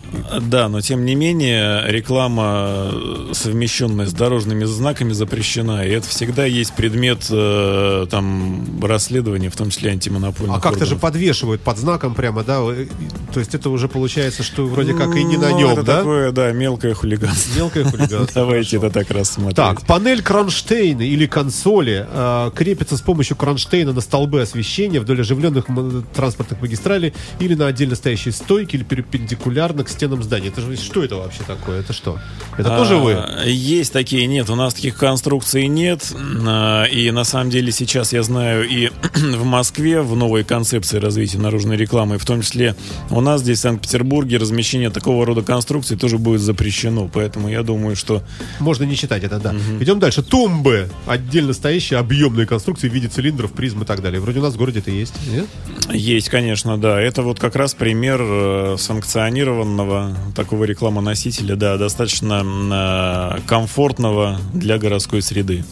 [0.43, 5.87] Да, но тем не менее, реклама, э, совмещенная с дорожными знаками, запрещена.
[5.87, 10.97] И это всегда есть предмет э, там, расследования, в том числе антимонопольных А как-то же
[10.97, 12.59] подвешивают под знаком прямо, да?
[12.61, 12.87] э,
[13.33, 15.97] То есть это уже получается, что вроде как и не на Ну, нем, это да?
[15.99, 17.57] такое, да, мелкое хулиганство.
[17.57, 18.29] Мелкое хулиганство.
[18.35, 19.57] Давайте это так рассмотреть.
[19.57, 25.44] Так, панель кронштейна или консоли э, крепится с помощью кронштейна на столбы освещения вдоль оживленных
[25.49, 30.49] м- транспортных магистралей или на отдельно стоящие стойки или перпендикулярно к стенам здания.
[30.49, 31.81] Это же что это вообще такое?
[31.81, 32.19] Это что?
[32.59, 33.13] Это тоже вы?
[33.15, 36.13] А, Есть такие, нет, у нас таких конструкций нет.
[36.47, 41.39] А, И на самом деле сейчас я знаю и в Москве в новой концепции развития
[41.39, 42.75] наружной рекламы, в том числе
[43.11, 47.09] у нас здесь в Санкт-Петербурге размещение такого рода конструкций тоже будет запрещено.
[47.13, 48.23] Поэтому я думаю, что
[48.61, 49.55] Можно не читать это, да.
[49.81, 50.23] Идем дальше.
[50.23, 50.89] Тумбы.
[51.07, 54.21] Отдельно стоящие объемные конструкции в виде цилиндров, призм и так далее.
[54.21, 55.15] Вроде у нас в городе это есть.
[55.35, 55.49] Нет?
[55.93, 57.01] есть, конечно, да.
[57.01, 65.23] Это вот как раз пример э, санкционированного такого рекламоносителя, да, достаточно э, комфортного для городской
[65.23, 65.65] среды.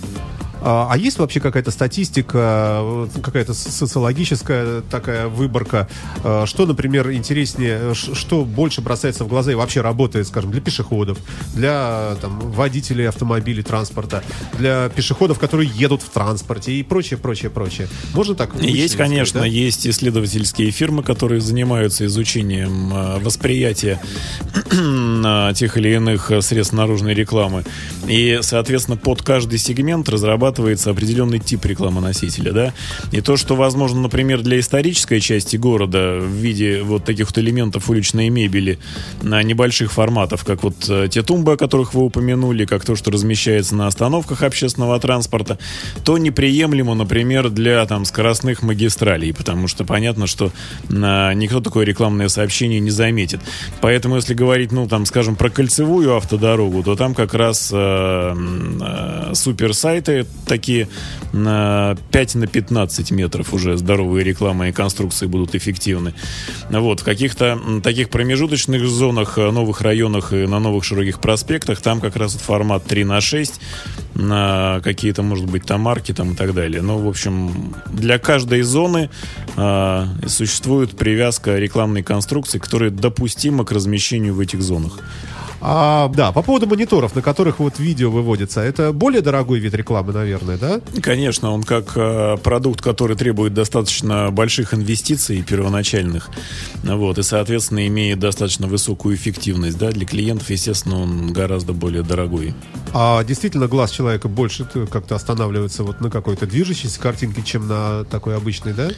[0.65, 5.89] А, а есть вообще какая-то статистика, какая-то со- социологическая такая выборка?
[6.23, 11.19] э, Что, например, интереснее, что больше бросается в глаза и вообще работает, скажем, для пешеходов,
[11.55, 14.23] для там, водителей автомобилей, транспорта,
[14.59, 17.89] для пешеходов, которые едут в транспорте и прочее, прочее, прочее.
[18.15, 18.55] Можно так?
[18.55, 19.47] Есть, вычислить, конечно, да?
[19.47, 24.01] есть исследовательские фирмы, которые занимаются изучением э, восприятия
[25.55, 27.65] тех или иных средств наружной рекламы.
[28.07, 30.09] И, соответственно, под каждый сегмент
[30.53, 32.75] разрабатывается определенный тип рекламоносителя, да.
[33.11, 37.89] И то, что возможно, например, для исторической части города в виде вот таких вот элементов
[37.89, 38.79] уличной мебели
[39.23, 43.11] на небольших форматов, как вот э, те тумбы, о которых вы упомянули, как то, что
[43.11, 45.59] размещается на остановках общественного транспорта,
[46.05, 50.53] то неприемлемо, например, для там скоростных магистралей, потому что понятно, что
[50.91, 53.41] а, никто такое рекламное сообщение не заметит.
[53.81, 59.35] Поэтому, если говорить, ну, там, скажем, про кольцевую автодорогу, то там как раз э, э,
[59.35, 60.89] суперсайты такие
[61.33, 66.15] на 5 на 15 метров уже здоровые рекламы и конструкции будут эффективны.
[66.71, 72.01] Вот, в каких-то таких промежуточных зонах, э, новых районах и на новых широких проспектах, там
[72.01, 73.61] как раз формат 3 на 6
[74.15, 76.83] на какие-то, может быть, там марки там и так далее.
[76.83, 79.11] Но, в общем, для каждой зоны
[79.57, 84.99] а, существует привязка рекламной конструкции, которая допустима к размещению в этих зонах.
[85.65, 90.13] А, да, по поводу мониторов, на которых вот видео выводится, это более дорогой вид рекламы,
[90.13, 90.81] наверное, да?
[91.01, 96.31] Конечно, он как э, продукт, который требует достаточно больших инвестиций первоначальных,
[96.83, 102.55] вот, и, соответственно, имеет достаточно высокую эффективность, да, для клиентов, естественно, он гораздо более дорогой.
[102.93, 108.37] А действительно глаз человека больше как-то останавливается вот на какой-то движущейся картинке, чем на такой
[108.37, 108.91] обычной, да?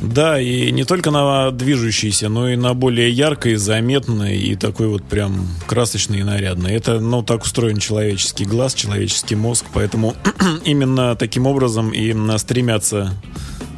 [0.00, 5.04] Да, и не только на движущейся, но и на более яркой, заметной и такой вот
[5.04, 6.72] прям красочной и нарядной.
[6.72, 10.14] Это, ну, так устроен человеческий глаз, человеческий мозг, поэтому
[10.64, 13.14] именно таким образом и стремятся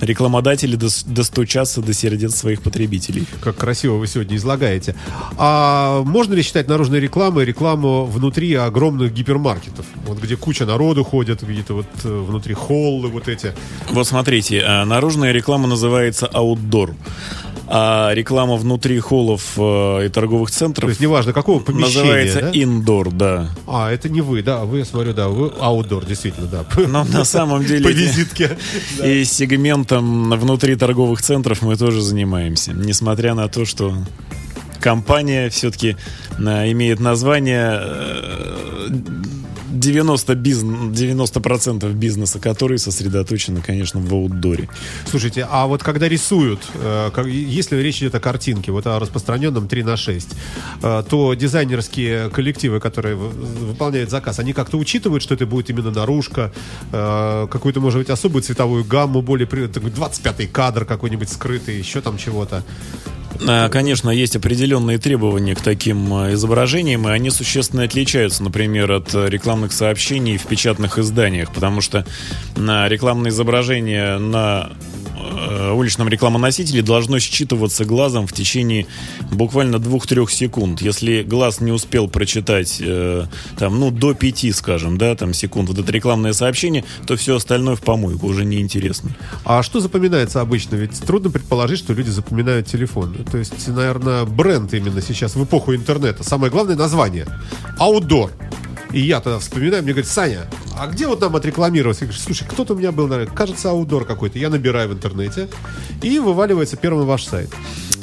[0.01, 3.27] рекламодатели дос- достучаться до сердец своих потребителей.
[3.41, 4.95] Как красиво вы сегодня излагаете.
[5.37, 9.87] А можно ли считать наружной рекламой рекламу внутри огромных гипермаркетов?
[10.07, 13.53] Вот где куча народу ходят, где-то вот э, внутри холлы вот эти.
[13.91, 16.95] Вот смотрите, а, наружная реклама называется outdoor,
[17.71, 22.51] а реклама внутри холлов э, и торговых То центров есть неважно, какого помещения, называется да?
[22.51, 23.51] indoor, да.
[23.67, 26.65] А, это не вы, да, вы, я смотрю, да, вы аутдор, действительно, да.
[26.89, 27.85] Но на самом деле...
[27.89, 28.57] По визитке.
[29.05, 32.73] И сегментом внутри торговых центров мы тоже занимаемся.
[32.73, 33.95] Несмотря на то, что
[34.81, 35.97] компания все-таки
[36.39, 38.89] имеет название э,
[39.79, 44.69] 90, бизн, 90% бизнеса, который сосредоточены, конечно, в аутдоре.
[45.07, 49.83] Слушайте, а вот когда рисуют, э, если речь идет о картинке, вот о распространенном 3
[49.83, 50.29] на 6,
[50.83, 56.53] э, то дизайнерские коллективы, которые выполняют заказ, они как-то учитывают, что это будет именно наружка,
[56.93, 62.01] э, какую-то, может быть, особую цветовую гамму, более при- такой 25-й кадр какой-нибудь скрытый, еще
[62.01, 62.65] там чего-то.
[63.47, 69.15] А, Конечно, есть определенные требования к таким э, изображениям, и они существенно отличаются, например, от
[69.15, 72.05] э, рекламных сообщений в печатных изданиях, потому что
[72.57, 74.73] на рекламное изображение на
[75.19, 78.87] э, уличном рекламоносителе должно считываться глазом в течение
[79.31, 80.81] буквально 2-3 секунд.
[80.81, 83.27] Если глаз не успел прочитать э,
[83.59, 87.77] там, ну, до 5, скажем, да, там, секунд вот это рекламное сообщение, то все остальное
[87.77, 89.11] в помойку, уже неинтересно.
[89.45, 90.77] А что запоминается обычно?
[90.77, 93.15] Ведь трудно предположить, что люди запоминают телефон.
[93.31, 96.25] То есть, наверное, бренд именно сейчас в эпоху интернета.
[96.25, 97.27] Самое главное название.
[97.79, 98.31] Outdoor.
[98.93, 100.47] И я тогда вспоминаю, мне говорят, Саня,
[100.79, 102.01] а где вот нам отрекламировать?
[102.01, 104.39] Я говорю, слушай, кто-то у меня был, наверное, кажется, аутдор какой-то.
[104.39, 105.49] Я набираю в интернете,
[106.03, 107.51] и вываливается первым ваш сайт.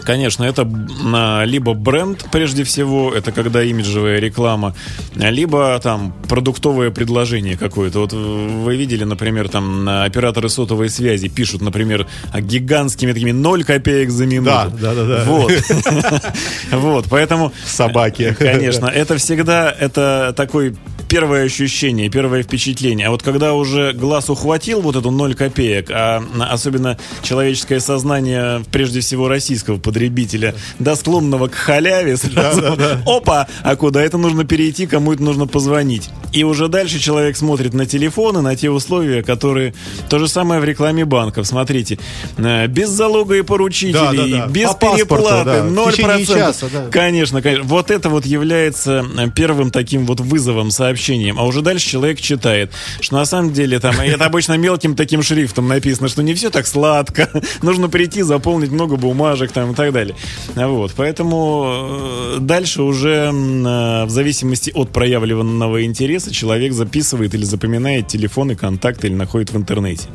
[0.05, 4.75] Конечно, это м, либо бренд, прежде всего, это когда имиджевая реклама,
[5.15, 7.99] либо там продуктовое предложение какое-то.
[7.99, 13.63] Вот э, вы видели, например, там на операторы сотовой связи пишут, например, гигантскими такими 0
[13.63, 14.71] копеек за минуту.
[14.79, 15.23] Да, да, да, да.
[15.25, 15.51] Вот.
[16.71, 17.51] Вот, поэтому...
[17.65, 18.35] Собаки.
[18.37, 20.75] Конечно, это всегда, это такой
[21.15, 23.07] первое ощущение, первое впечатление.
[23.07, 28.65] А вот когда уже глаз ухватил вот эту ноль копеек, а на- особенно человеческое сознание,
[28.69, 34.87] прежде всего российского потребителя, да, склонного к халяве, сразу, опа, а куда это нужно перейти,
[34.87, 36.09] кому это нужно позвонить.
[36.33, 39.73] И уже дальше человек смотрит на телефоны, на те условия, которые...
[40.09, 41.47] То же самое в рекламе банков.
[41.47, 41.97] Смотрите,
[42.35, 44.47] э, без залога и поручителей, Да, да, да.
[44.47, 45.63] без По переплаты, да.
[45.63, 46.35] В ноль течение процентов.
[46.59, 46.87] часа, да.
[46.91, 47.63] Конечно, конечно.
[47.65, 50.71] Вот это вот является э, первым таким вот вызовом,
[51.05, 51.39] сообщением.
[51.39, 55.21] А уже дальше человек читает, что на самом деле там, и это обычно мелким таким
[55.21, 57.29] шрифтом написано, что не все так сладко,
[57.61, 60.15] нужно прийти, заполнить много бумажек там и так далее.
[60.55, 68.07] Вот, поэтому э, дальше уже э, в зависимости от проявленного интереса человек записывает или запоминает
[68.07, 70.07] телефоны, контакты или находит в интернете.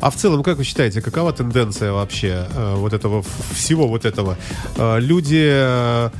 [0.00, 3.22] А в целом, как вы считаете, какова тенденция вообще э, вот этого
[3.54, 4.36] всего вот этого?
[4.76, 6.10] Э, люди э,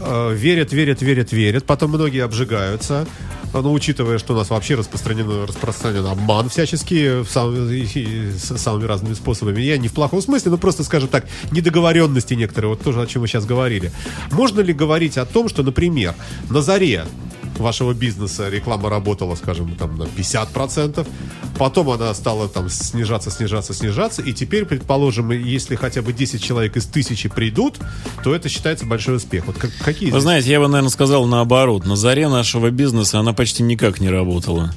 [0.00, 3.06] э, верят, верят, верят, верят, потом многие обжигаются.
[3.54, 8.56] А, Ну, учитывая, что у нас вообще распространен, распространен обман всячески сам- и- и с
[8.58, 9.60] самыми разными способами.
[9.60, 13.22] Я не в плохом смысле, но просто, скажем так, недоговоренности некоторые, вот тоже о чем
[13.22, 13.92] мы сейчас говорили.
[14.30, 16.14] Можно ли говорить о том, что, например,
[16.48, 17.04] на заре
[17.58, 21.06] вашего бизнеса реклама работала, скажем, там на 50%,
[21.58, 26.76] потом она стала там снижаться, снижаться, снижаться, и теперь, предположим, если хотя бы 10 человек
[26.76, 27.78] из тысячи придут,
[28.24, 29.46] то это считается большой успех.
[29.46, 31.84] Вот как- какие Вы здесь- знаете, я бы, наверное, сказал наоборот.
[31.86, 34.72] На заре нашего бизнеса она почти никак не работала.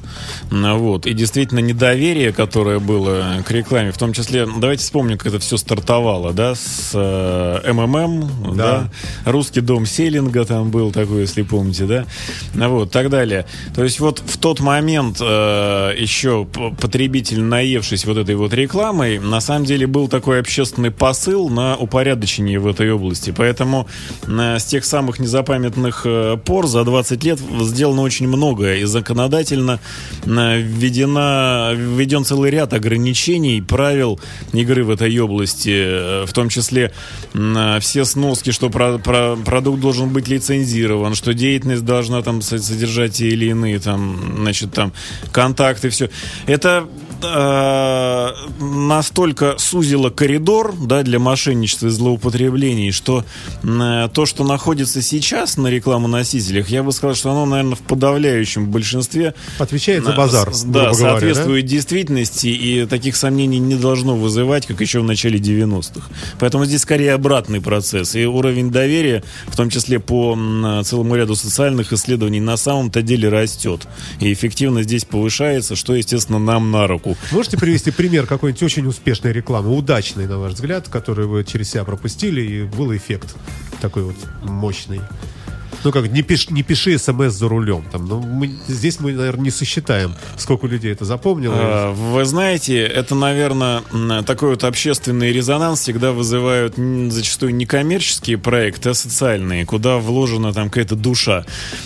[0.51, 1.05] Ну, Вот.
[1.05, 5.57] И действительно недоверие, которое было к рекламе, в том числе, давайте вспомним, как это все
[5.57, 8.89] стартовало, да, с э, МММ, да.
[9.25, 9.31] Да.
[9.31, 12.05] русский дом селлинга там был такой, если помните, да.
[12.69, 13.45] Вот, так далее.
[13.75, 16.45] То есть вот в тот момент э, еще
[16.79, 22.59] потребитель, наевшись вот этой вот рекламой, на самом деле был такой общественный посыл на упорядочение
[22.59, 23.33] в этой области.
[23.35, 23.87] Поэтому
[24.27, 28.77] э, с тех самых незапамятных э, пор за 20 лет сделано очень многое.
[28.77, 29.79] И законодательно
[30.25, 34.19] э, введена, введен целый ряд ограничений, правил
[34.53, 36.91] игры в этой области, э, в том числе
[37.33, 42.54] э, все сноски, что про- про- продукт должен быть лицензирован, что деятельность должна там со-
[42.63, 44.93] содержать те или иные там, значит, там
[45.31, 46.09] контакты, все.
[46.47, 46.87] Это
[47.33, 53.23] э, настолько сузило коридор да, для мошенничества и злоупотреблений, что
[53.63, 58.67] э, то, что находится сейчас на рекламоносителях, я бы сказал, что оно, наверное, в подавляющем
[58.69, 60.95] большинстве Отвечает за на- базар, с- Да, говоря, да?
[61.11, 66.07] соответствует действительности, и таких сомнений не должно вызывать, как еще в начале 90-х.
[66.39, 68.15] Поэтому здесь скорее обратный процесс.
[68.15, 73.29] И уровень доверия, в том числе по м, целому ряду социальных исследований, на самом-то деле
[73.29, 73.87] растет.
[74.19, 77.14] И эффективность здесь повышается, что, естественно, нам на руку.
[77.31, 81.83] Можете привести пример какой-нибудь очень успешной рекламы, удачной, на ваш взгляд, которую вы через себя
[81.83, 83.35] пропустили, и был эффект
[83.81, 85.01] такой вот мощный?
[85.83, 87.83] Ну как, не, пиш- не пиши смс за рулем.
[87.91, 91.53] Там, ну, мы- здесь мы, наверное, не сосчитаем, сколько людей это запомнило.
[91.57, 93.83] А, Вы знаете, это, наверное,
[94.25, 100.69] такой вот общественный резонанс всегда вызывают зачастую не коммерческие проекты, а социальные, куда вложена там
[100.69, 101.45] какая-то душа.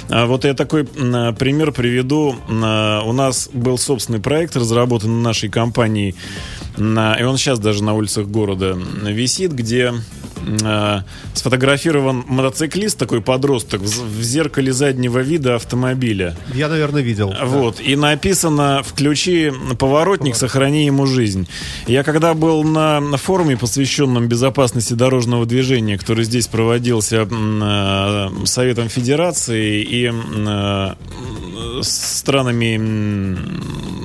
[0.10, 2.36] А Вот я такой пример приведу.
[2.48, 2.64] М,
[3.10, 6.16] У нас был собственный проект, разработан нашей компанией,
[6.78, 6.82] и
[7.24, 9.94] он сейчас даже на улицах города висит, где
[10.64, 16.36] а, сфотографирован мотоциклист, такой подросток, в в зеркале заднего вида автомобиля.
[16.54, 17.34] Я, наверное, видел.
[17.44, 21.48] Вот, и написано «Включи поворотник, сохрани ему жизнь».
[21.88, 28.90] Я когда был на, на форуме, посвященном безопасности дорожного движения, который здесь проводился э, Советом
[28.90, 30.94] Федерации и э,
[31.82, 33.64] странами м,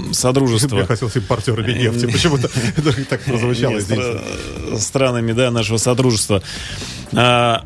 [0.08, 0.86] Я Содружества.
[0.86, 2.06] хотел с импортерами нефти.
[2.06, 2.48] Почему-то
[3.08, 3.98] так прозвучало здесь.
[3.98, 6.23] стра- странами, да, нашего содружества.
[7.12, 7.64] А,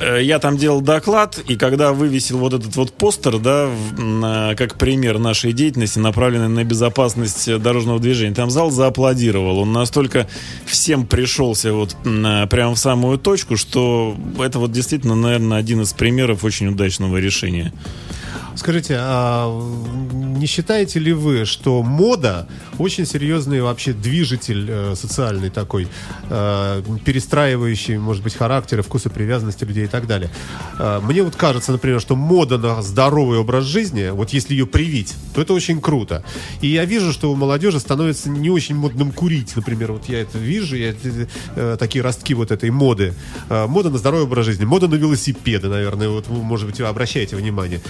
[0.00, 4.76] э, я там делал доклад, и когда вывесил вот этот вот постер, да, на- как
[4.78, 9.58] пример нашей деятельности, направленный на безопасность э, дорожного движения, там зал зааплодировал.
[9.58, 10.28] Он настолько
[10.66, 15.92] всем пришелся вот на- прямо в самую точку, что это вот действительно, наверное, один из
[15.92, 17.72] примеров очень удачного решения.
[18.58, 19.48] Скажите, а
[20.12, 22.48] не считаете ли вы, что мода
[22.78, 25.86] очень серьезный вообще движитель э, социальный такой,
[26.28, 30.28] э, перестраивающий, может быть, характеры, вкусы, привязанности людей и так далее?
[30.76, 35.14] Э, мне вот кажется, например, что мода на здоровый образ жизни, вот если ее привить,
[35.34, 36.24] то это очень круто.
[36.60, 40.36] И я вижу, что у молодежи становится не очень модным курить, например, вот я это
[40.36, 43.14] вижу, я, это, такие ростки вот этой моды.
[43.48, 47.80] Мода на здоровый образ жизни, мода на велосипеды, наверное, вот может быть, вы обращаете внимание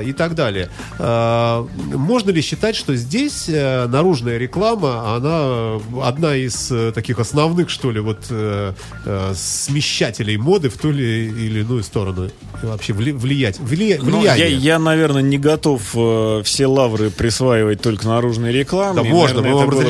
[0.00, 0.68] и так далее.
[0.98, 1.64] Э,
[1.94, 7.90] Можно ли считать, что здесь э, наружная реклама, она одна из э, таких основных, что
[7.90, 8.72] ли, вот э,
[9.04, 12.30] э, смещателей моды в ту или, иную сторону?
[12.62, 14.50] И вообще вли- влиять, влия- Ну, влияние.
[14.50, 19.02] я, я, наверное, не готов э, все лавры присваивать только наружной рекламе.
[19.02, 19.80] Да И, можно, наверное, мы вам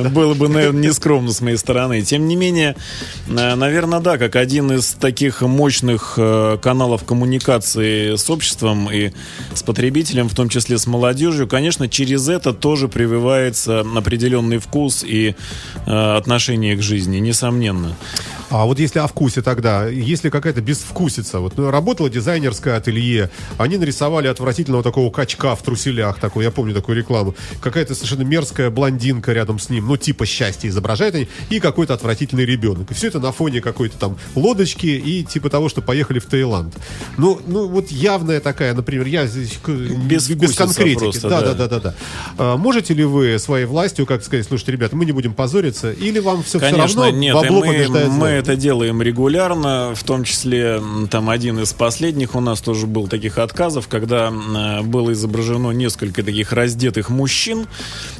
[0.00, 2.02] это было бы- наверное, нескромно с моей стороны.
[2.02, 2.76] Тем не менее,
[3.28, 9.03] э, наверное, да, как один из таких мощных э, каналов коммуникации с обществом и
[9.54, 15.34] с потребителем, в том числе с молодежью, конечно, через это тоже прививается определенный вкус и
[15.86, 17.96] э, отношение к жизни, несомненно.
[18.50, 23.78] А вот если о вкусе тогда, если какая-то безвкусица, вот ну, работало дизайнерское ателье, они
[23.78, 29.32] нарисовали отвратительного такого качка в труселях, такой, я помню такую рекламу, какая-то совершенно мерзкая блондинка
[29.32, 32.90] рядом с ним, ну типа счастья изображает они, и какой-то отвратительный ребенок.
[32.90, 36.74] И все это на фоне какой-то там лодочки и типа того, что поехали в Таиланд.
[37.16, 40.98] Ну, ну вот явная такая, например, я здесь без, Безвкусица конкретики.
[40.98, 41.54] просто, да, да.
[41.54, 41.94] да, да, да, да.
[42.36, 46.18] А, можете ли вы своей властью, как сказать, слушайте, ребята, мы не будем позориться, или
[46.18, 50.24] вам все, все Конечно, равно нет, бабло мы, побеждает мы это делаем регулярно, в том
[50.24, 55.70] числе там один из последних у нас тоже был таких отказов, когда э, было изображено
[55.70, 57.66] несколько таких раздетых мужчин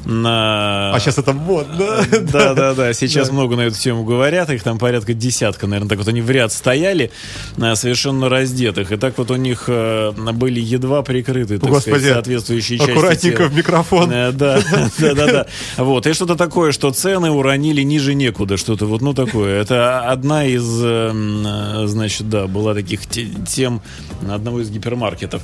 [0.03, 0.93] на...
[0.93, 2.05] А сейчас это модно.
[2.31, 2.93] Да, да, да.
[2.93, 4.49] Сейчас много на эту тему говорят.
[4.49, 5.89] Их там порядка десятка, наверное.
[5.89, 7.11] Так вот они в ряд стояли,
[7.57, 8.91] э, совершенно раздетых.
[8.91, 10.13] И так вот у них э,
[10.55, 14.11] были едва прикрыты, так Господи, сказать, соответствующие части Аккуратненько в микрофон.
[14.11, 14.59] Э, Да,
[14.99, 15.45] да, да, да.
[15.77, 16.07] Вот.
[16.07, 18.57] И что-то такое, что цены уронили ниже некуда.
[18.57, 19.61] Что-то вот, ну, такое.
[19.61, 23.81] Это одна из, э, м, э, значит, да, была таких те- тем
[24.29, 25.41] одного из гипермаркетов.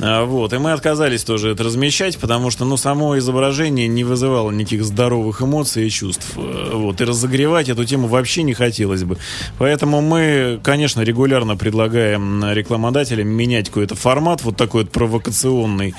[0.00, 0.52] А, Вот.
[0.52, 5.42] И мы отказались тоже это размещать, потому что, ну, само изображение не вызывало никаких здоровых
[5.42, 6.32] эмоций и чувств.
[6.36, 7.00] Э, Вот.
[7.00, 9.16] И разогревать эту тему вообще не хотелось бы.
[9.58, 15.94] Поэтому мы, конечно, регулярно предлагаем рекламодателям менять какой-то формат вот такой вот провокационный,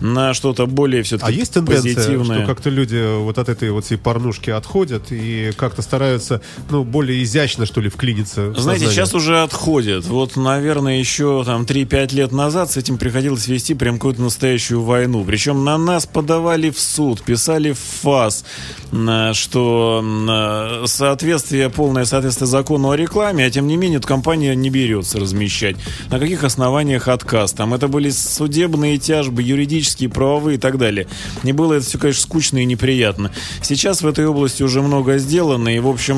[0.00, 2.38] на что-то более все-таки А есть тенденция, позитивное.
[2.38, 6.40] что как-то люди вот от этой вот всей порнушки отходят и как-то стараются,
[6.70, 10.06] ну, более изящно, что ли, вклиниться Знаете, сейчас уже отходят.
[10.06, 15.24] Вот, наверное, еще там 3-5 лет назад с этим приходилось вести прям какую-то настоящую войну.
[15.24, 18.44] Причем на нас подавали в суд, писали в ФАС,
[18.92, 24.54] на- что на соответствие, полное соответствие закону о рекламе, а тем не менее, эта компания
[24.54, 25.76] не берется размещать.
[26.10, 27.52] На каких основаниях отказ?
[27.52, 31.06] Там это были судебные тяжбы, юридические, правовые и так далее.
[31.44, 33.30] Не было это все, конечно, скучно и неприятно.
[33.62, 36.16] Сейчас в этой области уже много сделано, и, в общем,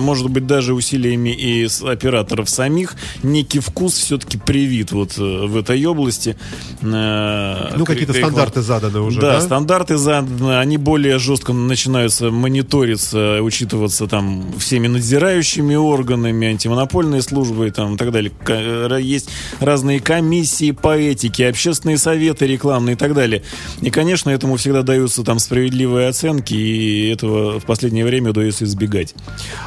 [0.00, 2.94] может быть, даже усилиями и операторов самих
[3.24, 6.36] некий вкус все-таки привит вот э, в этой области.
[6.82, 9.32] Э, Ну, какие-то стандарты заданы уже, да?
[9.34, 9.40] да?
[9.40, 17.94] стандарты заданы, они более жестко начинаются мониториться, учитываться там всеми надзирающими органами, антимонопольной службой там,
[17.94, 18.32] и так далее.
[18.46, 19.30] Ра- Есть
[19.60, 23.42] разные комиссии по этике, общественные советы рекламные и так далее.
[23.80, 29.14] И, конечно, этому всегда даются там справедливые оценки, и этого в последнее время удается избегать.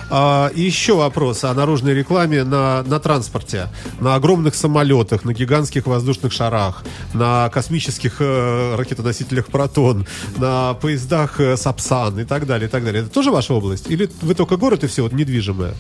[0.10, 3.68] А, еще вопрос о наружной рекламе на, на транспорте.
[4.00, 10.06] На огромных самолетах, на гигантских воздушных шарах, на космических э, ракетоносителях «Протон»,
[10.38, 13.04] на поездах э, «Сапсан» и так далее, и так далее.
[13.04, 13.90] Это тоже ваша область?
[13.90, 15.74] Или вы только город и все, вот недвижимое?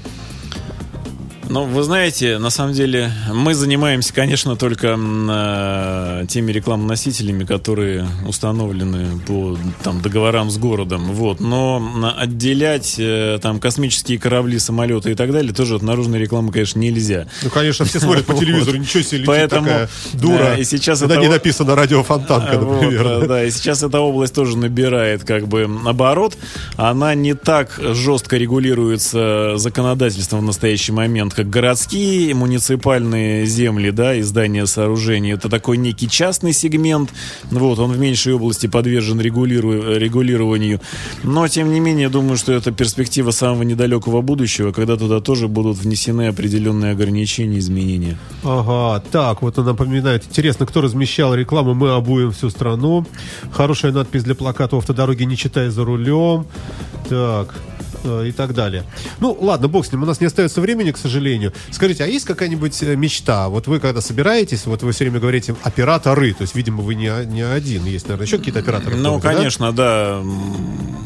[1.49, 9.19] Ну, вы знаете, на самом деле мы занимаемся, конечно, только э, теми рекламоносителями, которые установлены
[9.27, 11.11] по там, договорам с городом.
[11.13, 11.39] Вот.
[11.41, 16.79] Но отделять э, там космические корабли, самолеты и так далее тоже от наружной рекламы, конечно,
[16.79, 17.27] нельзя.
[17.43, 20.55] Ну, конечно, все смотрят по телевизору, ничего себе, Поэтому, такая дура.
[20.55, 23.27] и сейчас это не написано радиофонтанка, А, вот, например.
[23.27, 26.37] да, и сейчас эта область тоже набирает как бы оборот.
[26.77, 34.21] Она не так жестко регулируется законодательством в настоящий момент, как городские, муниципальные земли, да, и
[34.21, 35.33] здания сооружений.
[35.33, 37.11] Это такой некий частный сегмент.
[37.51, 40.79] Вот, он в меньшей области подвержен регулиру- регулированию.
[41.23, 45.77] Но, тем не менее, думаю, что это перспектива самого недалекого будущего, когда туда тоже будут
[45.77, 48.17] внесены определенные ограничения, изменения.
[48.43, 50.25] Ага, так, вот он напоминает.
[50.25, 53.05] Интересно, кто размещал рекламу «Мы обуем всю страну».
[53.51, 56.45] Хорошая надпись для плаката «У автодороги не читай за рулем».
[57.09, 57.53] Так,
[58.05, 58.83] и так далее.
[59.19, 61.53] Ну, ладно, бог с ним, у нас не остается времени, к сожалению.
[61.71, 63.49] Скажите, а есть какая-нибудь э, мечта?
[63.49, 67.07] Вот вы когда собираетесь, вот вы все время говорите операторы, то есть, видимо, вы не,
[67.07, 68.95] о- не один, есть, наверное, еще какие-то операторы.
[68.95, 69.33] Ну, да?
[69.33, 70.21] конечно, да.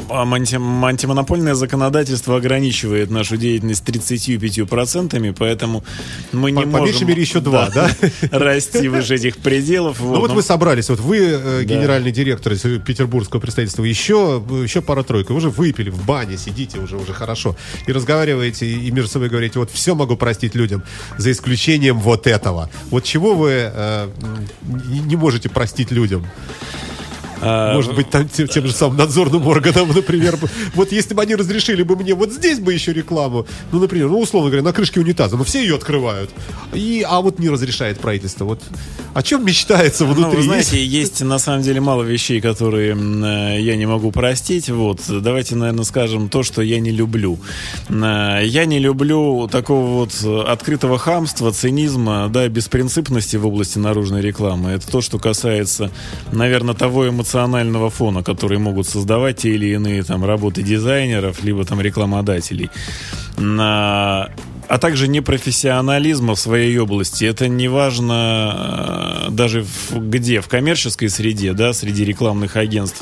[0.10, 5.84] А анти- антимонопольное законодательство ограничивает нашу деятельность 35%, поэтому
[6.32, 6.86] мы не По- по можем...
[6.88, 7.90] меньшей мере еще два, да?
[8.32, 10.00] Расти выше этих пределов.
[10.00, 14.44] Ну вот но- вы собрались, вот вы э, генеральный директор из э, петербургского представительства, еще,
[14.64, 17.56] еще пара-тройка, вы уже выпили в бане, сидите уже, уже хорошо,
[17.88, 20.84] и разговариваете, и между собой говорите, вот все могу простить людям,
[21.18, 22.70] за исключением вот этого.
[22.90, 24.10] Вот чего вы э,
[25.08, 26.26] не можете простить людям?
[27.42, 30.38] А, Может быть, там тем, тем же самым надзорным органам, например,
[30.74, 34.20] вот если бы они разрешили бы мне вот здесь бы еще рекламу, ну, например, ну,
[34.20, 36.30] условно говоря, на крышке унитаза, ну, все ее открывают,
[36.74, 38.46] и, а вот не разрешает правительство.
[38.46, 38.62] Вот
[39.14, 40.24] о чем мечтается внутри?
[40.24, 44.70] Ну, вы знаете, есть на самом деле мало вещей, которые э, я не могу простить.
[44.70, 47.40] Вот, давайте, наверное, скажем то, что я не люблю.
[47.90, 54.72] Э, Я не люблю такого вот открытого хамства, цинизма, да, беспринципности в области наружной рекламы.
[54.72, 55.92] Это то, что касается,
[56.32, 57.27] наверное, того эмоционального
[57.90, 62.70] фона, который могут создавать те или иные там работы дизайнеров, либо там рекламодателей.
[64.68, 67.26] А также непрофессионализма в своей области.
[67.26, 73.02] Это не важно э, даже в, где, в коммерческой среде, да, среди рекламных агентств,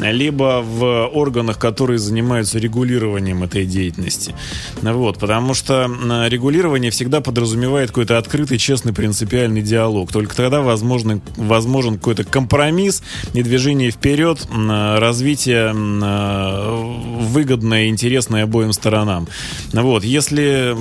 [0.00, 4.34] либо в органах, которые занимаются регулированием этой деятельности.
[4.82, 5.88] Вот, потому что
[6.28, 10.12] регулирование всегда подразумевает какой-то открытый, честный, принципиальный диалог.
[10.12, 13.02] Только тогда возможно, возможен какой-то компромисс
[13.32, 19.28] и движение вперед, развитие э, выгодное и интересное обоим сторонам.
[19.72, 20.76] Вот, если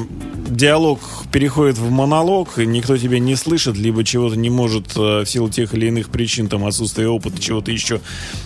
[0.56, 1.00] диалог
[1.32, 5.50] переходит в монолог, и никто тебя не слышит, либо чего-то не может э, в силу
[5.50, 8.00] тех или иных причин, там, отсутствия опыта, чего-то еще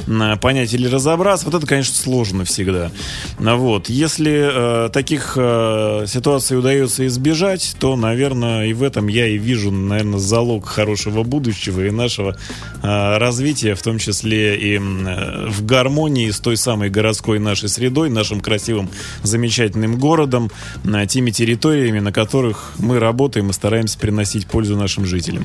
[0.07, 2.91] м, понять или разобраться, вот это, конечно, сложно всегда.
[3.37, 3.89] Вот.
[3.89, 9.71] Если э, таких э, ситуаций удается избежать, то, наверное, и в этом я и вижу,
[9.71, 12.37] наверное, залог хорошего будущего и нашего
[12.81, 18.09] э, развития, в том числе и э, в гармонии с той самой городской нашей средой,
[18.09, 18.89] нашим красивым,
[19.21, 20.49] замечательным городом,
[20.85, 21.58] э, теми территориями,
[21.99, 25.43] на которых мы работаем и стараемся приносить пользу нашим жителям.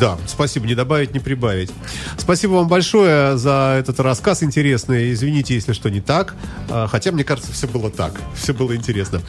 [0.00, 1.70] Да, спасибо, не добавить, не прибавить.
[2.18, 5.12] Спасибо вам большое за этот рассказ интересный.
[5.12, 6.34] Извините, если что не так.
[6.70, 8.12] А, Хотя, мне кажется, все было так.
[8.36, 9.20] Все было интересно.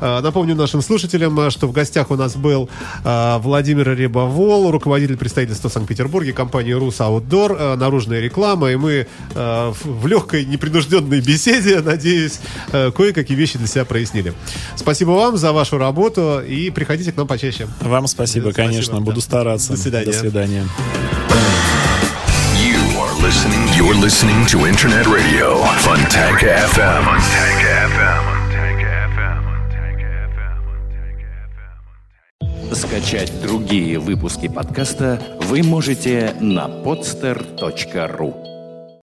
[0.00, 2.68] А, Напомню нашим слушателям, что в гостях у нас был
[3.04, 8.70] а, Владимир Рябовол, руководитель представительства в Санкт-Петербурге компании «Рус Аутдор», наружная реклама.
[8.72, 12.40] И мы в- легкой, непринужденной беседе, надеюсь,
[12.72, 14.32] кое-какие вещи для себя прояснили.
[14.76, 17.68] Спасибо вам за вашу работу и приходите к нам почаще.
[17.80, 19.00] Вам спасибо, Спасибо, конечно, да.
[19.00, 19.72] буду стараться.
[19.72, 19.99] До свидания.
[20.04, 20.64] До свидания.
[22.56, 23.68] You are listening.
[23.76, 27.04] You're listening to Internet Radio, Fontanka FM.
[27.04, 28.40] Fontanka FM.
[32.74, 38.49] Скачать другие выпуски подкаста вы можете на podster.ru.